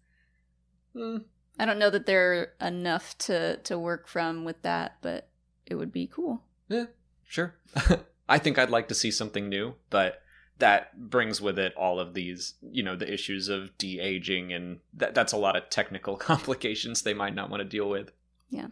Hmm. 0.92 1.18
I 1.58 1.64
don't 1.64 1.78
know 1.78 1.90
that 1.90 2.06
they're 2.06 2.52
enough 2.60 3.16
to 3.18 3.56
to 3.58 3.78
work 3.78 4.06
from 4.06 4.44
with 4.44 4.62
that, 4.62 4.98
but 5.02 5.28
it 5.66 5.74
would 5.74 5.92
be 5.92 6.06
cool. 6.06 6.42
Yeah, 6.68 6.86
sure. 7.26 7.56
I 8.28 8.38
think 8.38 8.58
I'd 8.58 8.70
like 8.70 8.88
to 8.88 8.94
see 8.94 9.10
something 9.10 9.48
new, 9.48 9.74
but 9.90 10.21
that 10.62 11.10
brings 11.10 11.40
with 11.40 11.58
it 11.58 11.74
all 11.74 11.98
of 11.98 12.14
these, 12.14 12.54
you 12.70 12.84
know, 12.84 12.94
the 12.94 13.12
issues 13.12 13.48
of 13.48 13.76
de 13.78 13.98
aging, 13.98 14.52
and 14.52 14.78
that, 14.94 15.12
that's 15.12 15.32
a 15.32 15.36
lot 15.36 15.56
of 15.56 15.68
technical 15.70 16.16
complications 16.30 17.02
they 17.02 17.12
might 17.12 17.34
not 17.34 17.50
want 17.50 17.60
to 17.60 17.68
deal 17.68 17.90
with. 17.90 18.12
Yeah. 18.48 18.68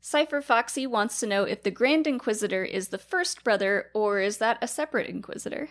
Cypher 0.00 0.40
Foxy 0.40 0.86
wants 0.86 1.18
to 1.18 1.26
know 1.26 1.42
if 1.42 1.64
the 1.64 1.72
Grand 1.72 2.06
Inquisitor 2.06 2.62
is 2.62 2.88
the 2.88 2.98
first 2.98 3.42
brother 3.42 3.90
or 3.94 4.20
is 4.20 4.38
that 4.38 4.58
a 4.62 4.68
separate 4.68 5.08
Inquisitor? 5.08 5.70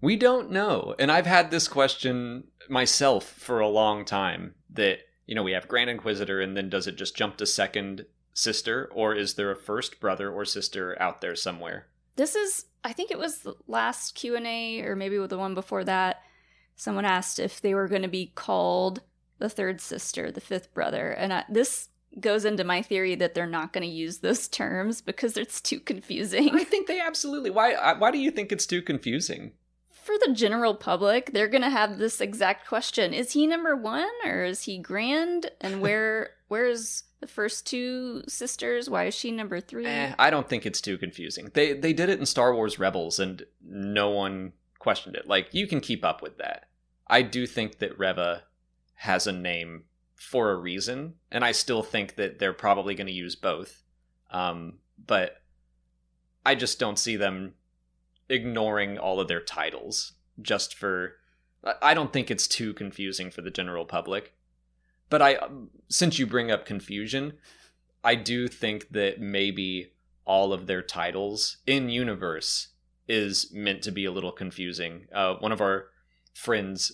We 0.00 0.16
don't 0.16 0.50
know. 0.50 0.94
And 0.98 1.12
I've 1.12 1.26
had 1.26 1.50
this 1.50 1.68
question 1.68 2.44
myself 2.70 3.24
for 3.26 3.60
a 3.60 3.68
long 3.68 4.06
time 4.06 4.54
that, 4.70 5.00
you 5.26 5.34
know, 5.34 5.42
we 5.42 5.52
have 5.52 5.68
Grand 5.68 5.90
Inquisitor, 5.90 6.40
and 6.40 6.56
then 6.56 6.70
does 6.70 6.86
it 6.86 6.96
just 6.96 7.14
jump 7.14 7.36
to 7.36 7.44
second 7.44 8.06
sister, 8.32 8.90
or 8.94 9.14
is 9.14 9.34
there 9.34 9.50
a 9.50 9.56
first 9.56 10.00
brother 10.00 10.32
or 10.32 10.46
sister 10.46 10.96
out 10.98 11.20
there 11.20 11.36
somewhere? 11.36 11.88
This 12.16 12.34
is 12.34 12.66
I 12.84 12.92
think 12.92 13.10
it 13.10 13.18
was 13.18 13.38
the 13.38 13.54
last 13.66 14.14
Q&A 14.14 14.82
or 14.82 14.94
maybe 14.94 15.16
the 15.26 15.38
one 15.38 15.54
before 15.54 15.84
that. 15.84 16.22
Someone 16.76 17.06
asked 17.06 17.38
if 17.38 17.60
they 17.60 17.74
were 17.74 17.88
going 17.88 18.02
to 18.02 18.08
be 18.08 18.32
called 18.34 19.00
the 19.38 19.48
third 19.48 19.80
sister, 19.80 20.30
the 20.30 20.40
fifth 20.40 20.74
brother. 20.74 21.10
And 21.10 21.32
I, 21.32 21.44
this 21.48 21.88
goes 22.20 22.44
into 22.44 22.62
my 22.62 22.82
theory 22.82 23.14
that 23.16 23.34
they're 23.34 23.46
not 23.46 23.72
going 23.72 23.88
to 23.88 23.94
use 23.94 24.18
those 24.18 24.48
terms 24.48 25.00
because 25.00 25.36
it's 25.36 25.60
too 25.60 25.80
confusing. 25.80 26.54
I 26.54 26.64
think 26.64 26.86
they 26.86 27.00
absolutely. 27.00 27.50
Why? 27.50 27.74
Uh, 27.74 27.96
why 27.96 28.10
do 28.10 28.18
you 28.18 28.30
think 28.30 28.52
it's 28.52 28.66
too 28.66 28.82
confusing? 28.82 29.52
For 29.90 30.16
the 30.26 30.34
general 30.34 30.74
public, 30.74 31.32
they're 31.32 31.48
going 31.48 31.62
to 31.62 31.70
have 31.70 31.98
this 31.98 32.20
exact 32.20 32.68
question: 32.68 33.14
Is 33.14 33.32
he 33.32 33.46
number 33.46 33.74
one 33.74 34.10
or 34.24 34.44
is 34.44 34.62
he 34.62 34.78
grand? 34.78 35.50
And 35.60 35.80
where 35.80 36.30
where's 36.48 37.04
the 37.20 37.26
first 37.26 37.66
two 37.66 38.22
sisters? 38.28 38.90
Why 38.90 39.04
is 39.04 39.14
she 39.14 39.30
number 39.30 39.60
three? 39.60 39.86
Eh, 39.86 40.14
I 40.18 40.30
don't 40.30 40.48
think 40.48 40.66
it's 40.66 40.80
too 40.80 40.98
confusing. 40.98 41.50
They 41.54 41.72
they 41.72 41.92
did 41.92 42.08
it 42.08 42.20
in 42.20 42.26
Star 42.26 42.54
Wars 42.54 42.78
Rebels, 42.78 43.18
and 43.18 43.44
no 43.62 44.10
one 44.10 44.52
questioned 44.78 45.16
it. 45.16 45.26
Like 45.26 45.48
you 45.52 45.66
can 45.66 45.80
keep 45.80 46.04
up 46.04 46.22
with 46.22 46.38
that. 46.38 46.68
I 47.06 47.22
do 47.22 47.46
think 47.46 47.78
that 47.78 47.98
Reva 47.98 48.44
has 48.94 49.26
a 49.26 49.32
name 49.32 49.84
for 50.14 50.50
a 50.50 50.56
reason, 50.56 51.14
and 51.30 51.44
I 51.44 51.52
still 51.52 51.82
think 51.82 52.16
that 52.16 52.38
they're 52.38 52.52
probably 52.52 52.94
going 52.94 53.06
to 53.06 53.12
use 53.12 53.36
both. 53.36 53.82
Um, 54.30 54.78
but 55.06 55.42
I 56.44 56.54
just 56.54 56.78
don't 56.78 56.98
see 56.98 57.16
them 57.16 57.54
ignoring 58.28 58.98
all 58.98 59.20
of 59.20 59.28
their 59.28 59.40
titles 59.40 60.12
just 60.40 60.74
for. 60.74 61.16
I 61.80 61.94
don't 61.94 62.12
think 62.12 62.30
it's 62.30 62.46
too 62.46 62.74
confusing 62.74 63.30
for 63.30 63.40
the 63.40 63.50
general 63.50 63.86
public. 63.86 64.33
But 65.10 65.22
I, 65.22 65.38
since 65.88 66.18
you 66.18 66.26
bring 66.26 66.50
up 66.50 66.66
confusion, 66.66 67.34
I 68.02 68.14
do 68.14 68.48
think 68.48 68.90
that 68.90 69.20
maybe 69.20 69.92
all 70.24 70.52
of 70.52 70.66
their 70.66 70.82
titles 70.82 71.58
in 71.66 71.88
universe 71.88 72.68
is 73.06 73.52
meant 73.52 73.82
to 73.82 73.92
be 73.92 74.04
a 74.04 74.12
little 74.12 74.32
confusing. 74.32 75.06
Uh, 75.12 75.34
one 75.34 75.52
of 75.52 75.60
our 75.60 75.86
friends 76.32 76.92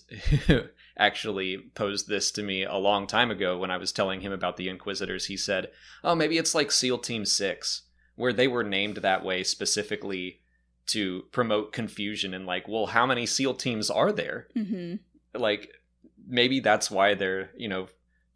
actually 0.99 1.59
posed 1.75 2.09
this 2.09 2.31
to 2.33 2.43
me 2.43 2.65
a 2.65 2.77
long 2.77 3.07
time 3.07 3.31
ago 3.31 3.57
when 3.57 3.71
I 3.71 3.77
was 3.77 3.93
telling 3.93 4.21
him 4.21 4.33
about 4.33 4.57
the 4.57 4.69
Inquisitors. 4.69 5.27
He 5.27 5.37
said, 5.37 5.71
"Oh, 6.05 6.15
maybe 6.15 6.39
it's 6.39 6.55
like 6.55 6.71
SEAL 6.71 6.99
Team 6.99 7.25
Six, 7.25 7.83
where 8.17 8.33
they 8.33 8.49
were 8.49 8.65
named 8.65 8.99
that 8.99 9.25
way 9.25 9.43
specifically 9.45 10.41
to 10.87 11.25
promote 11.31 11.73
confusion 11.73 12.35
and 12.35 12.47
like, 12.47 12.67
well, 12.67 12.87
how 12.87 13.07
many 13.07 13.25
SEAL 13.25 13.55
teams 13.55 13.91
are 13.91 14.11
there? 14.13 14.49
Mm-hmm. 14.57 14.97
Like, 15.41 15.73
maybe 16.27 16.61
that's 16.61 16.91
why 16.91 17.15
they're 17.15 17.51
you 17.57 17.69
know 17.69 17.89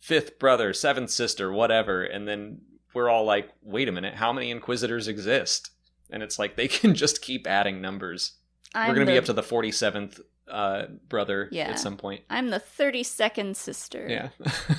fifth 0.04 0.38
brother, 0.38 0.72
seventh 0.72 1.10
sister, 1.10 1.50
whatever, 1.52 2.02
and 2.02 2.28
then." 2.28 2.60
We're 2.92 3.08
all 3.10 3.24
like, 3.24 3.50
wait 3.60 3.88
a 3.88 3.92
minute, 3.92 4.14
how 4.14 4.32
many 4.32 4.52
Inquisitors 4.52 5.08
exist? 5.08 5.70
And 6.10 6.22
it's 6.22 6.38
like 6.38 6.54
they 6.54 6.68
can 6.78 6.94
just 6.94 7.20
keep 7.22 7.44
adding 7.44 7.80
numbers. 7.80 8.34
I'm 8.72 8.86
We're 8.90 8.94
going 8.94 9.06
to 9.08 9.10
the, 9.10 9.14
be 9.16 9.18
up 9.18 9.24
to 9.24 9.32
the 9.32 9.42
47th 9.42 10.20
uh, 10.48 10.84
brother 11.08 11.48
Yeah. 11.50 11.70
at 11.70 11.80
some 11.80 11.96
point. 11.96 12.22
I'm 12.30 12.50
the 12.50 12.60
thirty 12.60 13.02
second 13.02 13.56
sister. 13.56 14.06
Yeah. 14.08 14.28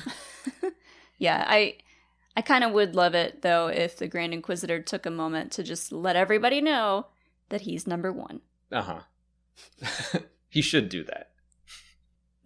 Yeah, 1.18 1.44
I 1.46 1.76
I 2.36 2.40
kind 2.40 2.64
of 2.64 2.72
would 2.72 2.94
love 2.94 3.14
it 3.14 3.42
though 3.42 3.68
if 3.68 3.98
the 3.98 4.08
Grand 4.08 4.32
Inquisitor 4.32 4.80
took 4.80 5.04
a 5.04 5.10
moment 5.10 5.52
to 5.52 5.62
just 5.62 5.92
let 5.92 6.16
everybody 6.16 6.62
know 6.62 7.08
that 7.50 7.62
he's 7.62 7.86
number 7.86 8.10
1. 8.12 8.40
uh 8.72 8.82
huh. 8.82 10.20
he 10.48 10.62
should 10.62 10.88
do 10.88 11.04
that. 11.04 11.32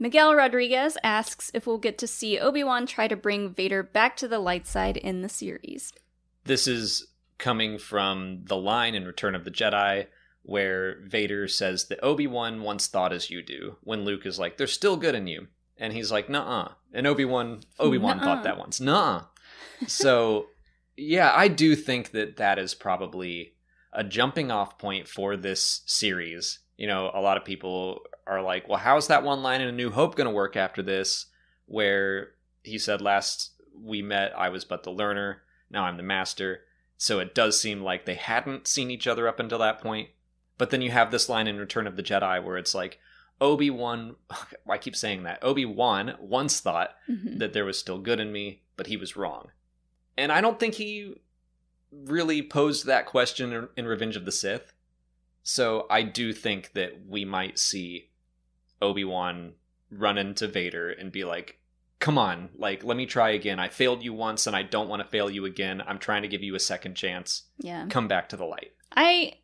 Miguel 0.01 0.35
Rodriguez 0.35 0.97
asks 1.05 1.51
if 1.53 1.67
we'll 1.67 1.79
get 1.79 1.99
to 1.99 2.07
see 2.07 2.39
Obi-Wan 2.39 2.87
try 2.87 3.07
to 3.07 3.17
bring 3.17 3.53
Vader 3.55 3.83
back 3.83 4.17
to 4.17 4.27
the 4.27 4.39
light 4.39 4.67
side 4.67 4.97
in 4.97 5.21
the 5.21 5.29
series. 5.29 5.93
This 6.45 6.67
is 6.67 7.09
coming 7.37 7.79
from 7.79 8.41
the 8.47 8.57
line 8.57 8.95
in 8.95 9.05
Return 9.05 9.35
of 9.35 9.45
the 9.45 9.51
Jedi 9.51 10.07
where 10.43 11.03
Vader 11.07 11.47
says 11.47 11.85
that 11.89 12.03
Obi 12.03 12.27
Wan 12.27 12.63
once 12.63 12.87
thought 12.87 13.13
as 13.13 13.31
you 13.31 13.43
do, 13.43 13.77
when 13.83 14.07
Luke 14.07 14.25
is 14.25 14.39
like, 14.39 14.57
"There's 14.57 14.73
still 14.73 14.97
good 14.97 15.15
in 15.15 15.27
you," 15.27 15.49
and 15.77 15.93
he's 15.93 16.11
like, 16.11 16.31
nah 16.31 16.71
and 16.93 17.07
Obi 17.07 17.25
Wan 17.25 17.61
Obi 17.79 17.99
Wan 17.99 18.21
thought 18.21 18.43
that 18.45 18.59
once, 18.59 18.81
"Nah." 18.81 19.27
So, 19.87 20.49
yeah, 20.97 21.33
I 21.35 21.49
do 21.49 21.77
think 21.77 22.11
that 22.13 22.37
that 22.37 22.59
is 22.59 22.75
probably 22.75 23.55
a 23.93 24.05
jumping 24.05 24.51
off 24.51 24.79
point 24.79 25.09
for 25.09 25.37
this 25.37 25.83
series. 25.87 26.61
You 26.77 26.87
know, 26.87 27.11
a 27.15 27.21
lot 27.21 27.37
of 27.37 27.45
people 27.45 28.01
are 28.27 28.43
like, 28.43 28.69
"Well, 28.69 28.79
how's 28.79 29.09
that 29.09 29.23
one 29.23 29.43
line 29.43 29.61
in 29.61 29.69
A 29.69 29.73
New 29.73 29.91
Hope 29.91 30.15
going 30.17 30.27
to 30.27 30.31
work 30.35 30.57
after 30.57 30.83
this?" 30.83 31.27
Where 31.67 32.33
he 32.63 32.79
said, 32.79 33.01
"Last 33.01 33.53
we 33.75 34.03
met, 34.03 34.37
I 34.37 34.49
was 34.49 34.65
but 34.65 34.83
the 34.83 34.91
learner. 34.93 35.43
Now 35.71 35.85
I'm 35.85 35.97
the 35.97 36.03
master." 36.03 36.63
So 36.97 37.19
it 37.19 37.35
does 37.35 37.59
seem 37.61 37.83
like 37.83 38.05
they 38.05 38.15
hadn't 38.15 38.67
seen 38.67 38.91
each 38.91 39.07
other 39.07 39.27
up 39.27 39.41
until 39.41 39.59
that 39.61 39.81
point. 39.81 40.11
But 40.59 40.69
then 40.71 40.83
you 40.83 40.91
have 40.91 41.11
this 41.11 41.29
line 41.31 41.47
in 41.47 41.57
Return 41.59 41.87
of 41.87 41.97
the 41.97 42.03
Jedi 42.03 42.43
where 42.45 42.59
it's 42.59 42.75
like 42.75 42.99
Obi 43.41 43.71
Wan. 43.71 44.17
I 44.69 44.77
keep 44.77 44.95
saying 44.95 45.23
that 45.23 45.43
Obi 45.43 45.65
Wan 45.65 46.17
once 46.21 46.61
thought 46.61 46.95
Mhm. 47.09 47.39
that 47.39 47.55
there 47.55 47.65
was 47.65 47.79
still 47.79 47.99
good 47.99 48.21
in 48.21 48.31
me, 48.33 48.63
but 48.77 48.89
he 48.89 48.99
was 48.99 49.17
wrong. 49.17 49.51
And 50.19 50.31
I 50.31 50.43
don't 50.43 50.61
think 50.61 50.75
he 50.75 51.15
really 51.91 52.43
posed 52.43 52.85
that 52.87 53.07
question 53.07 53.69
in 53.77 53.87
Revenge 53.87 54.17
of 54.17 54.27
the 54.27 54.33
Sith. 54.33 54.75
So 55.43 55.87
I 55.89 56.03
do 56.03 56.35
think 56.35 56.73
that 56.75 57.07
we 57.07 57.25
might 57.25 57.59
see 57.59 58.10
Obi 58.83 59.05
Wan 59.05 59.55
run 59.91 60.19
into 60.19 60.49
Vader 60.49 60.91
and 60.91 61.13
be 61.13 61.25
like, 61.25 61.59
"Come 61.99 62.19
on, 62.19 62.51
like 62.57 62.85
let 62.85 62.97
me 62.97 63.07
try 63.07 63.31
again. 63.31 63.59
I 63.59 63.69
failed 63.69 64.03
you 64.03 64.13
once, 64.13 64.47
and 64.47 64.57
I 64.57 64.63
don't 64.63 64.89
want 64.89 65.03
to 65.03 65.09
fail 65.09 65.31
you 65.31 65.45
again. 65.45 65.83
I'm 65.87 65.99
trying 65.99 66.23
to 66.23 66.29
give 66.29 66.43
you 66.43 66.55
a 66.55 66.61
second 66.61 66.95
chance. 66.95 67.45
Yeah. 67.59 67.87
Come 67.89 68.09
back 68.09 68.29
to 68.31 68.37
the 68.37 68.45
light." 68.45 68.73
I 68.93 69.35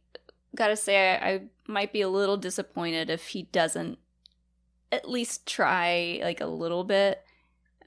gotta 0.55 0.77
say, 0.77 1.13
I, 1.13 1.29
I 1.29 1.43
might 1.67 1.93
be 1.93 2.01
a 2.01 2.09
little 2.09 2.37
disappointed 2.37 3.11
if 3.11 3.29
he 3.29 3.45
doesn't 3.45 3.99
at 4.91 5.09
least 5.09 5.47
try 5.47 6.21
like 6.23 6.41
a 6.41 6.47
little 6.47 6.85
bit. 6.85 7.23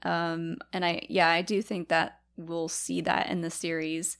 Um, 0.02 0.58
and 0.72 0.84
I, 0.84 1.02
yeah, 1.08 1.28
I 1.28 1.42
do 1.42 1.60
think 1.60 1.88
that 1.88 2.20
we'll 2.36 2.68
see 2.68 3.00
that 3.02 3.28
in 3.28 3.42
the 3.42 3.50
series. 3.50 4.16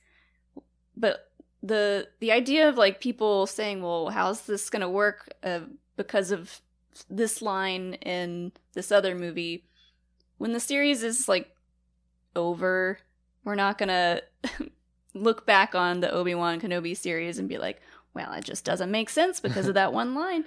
But 0.96 1.30
the 1.62 2.08
the 2.20 2.32
idea 2.32 2.68
of 2.68 2.76
like 2.76 3.00
people 3.00 3.46
saying, 3.46 3.82
"Well, 3.82 4.10
how's 4.10 4.42
this 4.42 4.68
gonna 4.68 4.90
work?" 4.90 5.32
Uh, 5.42 5.60
because 5.96 6.30
of 6.30 6.60
this 7.08 7.42
line 7.42 7.94
in 7.94 8.52
this 8.74 8.92
other 8.92 9.14
movie, 9.14 9.64
when 10.38 10.52
the 10.52 10.60
series 10.60 11.02
is 11.02 11.28
like 11.28 11.54
over, 12.34 12.98
we're 13.44 13.54
not 13.54 13.78
gonna 13.78 14.22
look 15.14 15.46
back 15.46 15.74
on 15.74 16.00
the 16.00 16.10
Obi 16.10 16.34
Wan 16.34 16.60
Kenobi 16.60 16.96
series 16.96 17.38
and 17.38 17.48
be 17.48 17.58
like, 17.58 17.80
well, 18.14 18.32
it 18.32 18.44
just 18.44 18.64
doesn't 18.64 18.90
make 18.90 19.10
sense 19.10 19.40
because 19.40 19.66
of 19.66 19.74
that 19.74 19.92
one 19.92 20.14
line. 20.14 20.44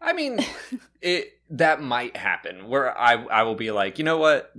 I 0.00 0.12
mean, 0.12 0.40
it 1.00 1.38
that 1.50 1.80
might 1.80 2.16
happen 2.16 2.68
where 2.68 2.96
I 2.98 3.14
I 3.24 3.42
will 3.42 3.54
be 3.54 3.70
like, 3.70 3.98
you 3.98 4.04
know 4.04 4.18
what, 4.18 4.52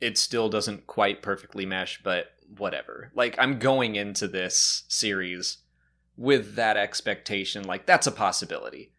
it 0.00 0.18
still 0.18 0.48
doesn't 0.48 0.86
quite 0.86 1.22
perfectly 1.22 1.66
mesh, 1.66 2.02
but 2.02 2.32
whatever. 2.56 3.10
Like 3.14 3.36
I'm 3.38 3.58
going 3.58 3.96
into 3.96 4.28
this 4.28 4.84
series 4.88 5.58
with 6.16 6.54
that 6.54 6.76
expectation, 6.76 7.64
like 7.64 7.86
that's 7.86 8.06
a 8.06 8.12
possibility. 8.12 8.92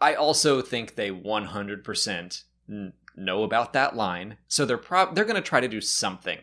I 0.00 0.14
also 0.14 0.60
think 0.60 0.94
they 0.94 1.10
100% 1.10 2.42
n- 2.68 2.92
know 3.16 3.42
about 3.42 3.72
that 3.72 3.96
line, 3.96 4.38
so 4.48 4.64
they're 4.64 4.78
prob 4.78 5.14
they're 5.14 5.24
going 5.24 5.36
to 5.36 5.40
try 5.48 5.60
to 5.60 5.68
do 5.68 5.80
something 5.80 6.40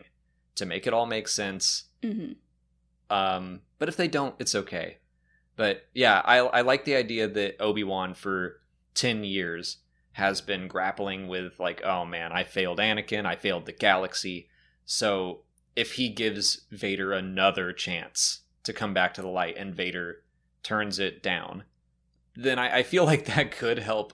to 0.56 0.66
make 0.66 0.86
it 0.86 0.92
all 0.94 1.06
make 1.06 1.28
sense. 1.28 1.84
hmm 2.02 2.32
Um, 3.10 3.60
but 3.78 3.88
if 3.88 3.96
they 3.96 4.08
don't, 4.08 4.34
it's 4.38 4.54
okay. 4.54 4.98
But 5.56 5.86
yeah, 5.94 6.20
I 6.24 6.38
I 6.38 6.60
like 6.62 6.84
the 6.84 6.96
idea 6.96 7.28
that 7.28 7.60
Obi 7.60 7.84
Wan 7.84 8.14
for 8.14 8.60
ten 8.94 9.24
years 9.24 9.78
has 10.12 10.40
been 10.40 10.66
grappling 10.66 11.28
with 11.28 11.60
like, 11.60 11.82
oh 11.84 12.04
man, 12.04 12.32
I 12.32 12.44
failed 12.44 12.78
Anakin, 12.78 13.26
I 13.26 13.36
failed 13.36 13.66
the 13.66 13.72
galaxy. 13.72 14.48
So 14.86 15.40
if 15.74 15.92
he 15.92 16.08
gives 16.08 16.62
Vader 16.70 17.12
another 17.12 17.72
chance 17.72 18.40
to 18.64 18.72
come 18.72 18.94
back 18.94 19.12
to 19.14 19.22
the 19.22 19.28
light, 19.28 19.56
and 19.58 19.74
Vader 19.74 20.22
turns 20.62 20.98
it 20.98 21.22
down, 21.22 21.64
then 22.36 22.58
I, 22.58 22.78
I 22.78 22.82
feel 22.82 23.04
like 23.04 23.24
that 23.26 23.50
could 23.50 23.78
help 23.78 24.12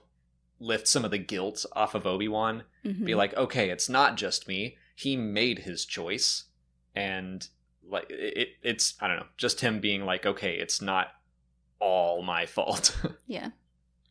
lift 0.59 0.87
some 0.87 1.03
of 1.03 1.11
the 1.11 1.17
guilt 1.17 1.65
off 1.73 1.93
of 1.95 2.05
Obi 2.07 2.27
Wan 2.27 2.63
hmm 2.83 3.05
be 3.05 3.15
like, 3.15 3.33
okay, 3.35 3.69
it's 3.69 3.87
not 3.89 4.17
just 4.17 4.47
me. 4.47 4.77
He 4.95 5.15
made 5.17 5.59
his 5.59 5.85
choice, 5.85 6.45
and 6.95 7.47
like 7.87 8.05
it, 8.09 8.49
it's 8.61 8.95
I 8.99 9.07
don't 9.07 9.17
know, 9.17 9.25
just 9.37 9.61
him 9.61 9.79
being 9.79 10.05
like, 10.05 10.25
okay, 10.25 10.55
it's 10.55 10.81
not 10.81 11.07
all 11.79 12.21
my 12.21 12.45
fault. 12.45 12.95
yeah. 13.27 13.49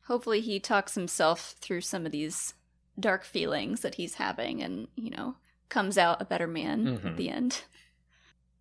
Hopefully, 0.06 0.40
he 0.40 0.58
talks 0.58 0.94
himself 0.94 1.54
through 1.60 1.80
some 1.82 2.04
of 2.06 2.12
these 2.12 2.54
dark 2.98 3.24
feelings 3.24 3.80
that 3.80 3.94
he's 3.94 4.14
having, 4.14 4.62
and 4.62 4.88
you 4.96 5.10
know, 5.10 5.36
comes 5.68 5.96
out 5.96 6.20
a 6.20 6.24
better 6.26 6.46
man 6.48 6.84
Mhm. 6.98 7.06
at 7.06 7.16
the 7.16 7.28
end. 7.30 7.62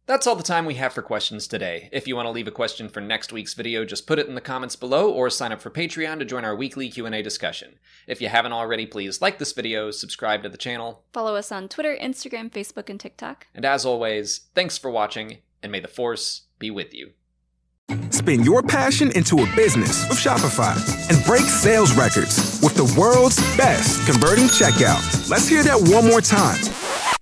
That's 0.07 0.27
all 0.27 0.35
the 0.35 0.43
time 0.43 0.65
we 0.65 0.73
have 0.75 0.93
for 0.93 1.01
questions 1.01 1.47
today. 1.47 1.87
If 1.93 2.07
you 2.07 2.15
want 2.15 2.25
to 2.25 2.31
leave 2.31 2.47
a 2.47 2.51
question 2.51 2.89
for 2.89 2.99
next 2.99 3.31
week's 3.31 3.53
video, 3.53 3.85
just 3.85 4.07
put 4.07 4.19
it 4.19 4.27
in 4.27 4.35
the 4.35 4.41
comments 4.41 4.75
below 4.75 5.09
or 5.09 5.29
sign 5.29 5.51
up 5.51 5.61
for 5.61 5.69
Patreon 5.69 6.19
to 6.19 6.25
join 6.25 6.43
our 6.43 6.55
weekly 6.55 6.89
Q&A 6.89 7.21
discussion. 7.21 7.75
If 8.07 8.19
you 8.19 8.27
haven't 8.27 8.51
already, 8.51 8.85
please 8.85 9.21
like 9.21 9.37
this 9.37 9.53
video, 9.53 9.89
subscribe 9.91 10.43
to 10.43 10.49
the 10.49 10.57
channel, 10.57 11.03
Follow 11.13 11.35
us 11.35 11.51
on 11.51 11.69
Twitter, 11.69 11.95
Instagram, 12.01 12.51
Facebook, 12.51 12.89
and 12.89 12.99
TikTok. 12.99 13.47
and 13.53 13.63
as 13.63 13.85
always, 13.85 14.41
thanks 14.55 14.77
for 14.77 14.91
watching 14.91 15.37
and 15.63 15.71
may 15.71 15.79
the 15.79 15.87
force 15.87 16.41
be 16.59 16.71
with 16.71 16.93
you. 16.93 17.11
Spin 18.09 18.43
your 18.43 18.61
passion 18.63 19.11
into 19.15 19.37
a 19.43 19.55
business 19.55 20.07
with 20.09 20.17
Shopify 20.17 20.75
and 21.09 21.23
break 21.25 21.43
sales 21.43 21.93
records 21.95 22.59
with 22.61 22.73
the 22.75 22.93
world's 22.99 23.37
best 23.55 24.05
converting 24.09 24.45
checkout. 24.45 25.29
Let's 25.29 25.47
hear 25.47 25.63
that 25.63 25.79
one 25.79 26.07
more 26.07 26.21
time. 26.21 26.59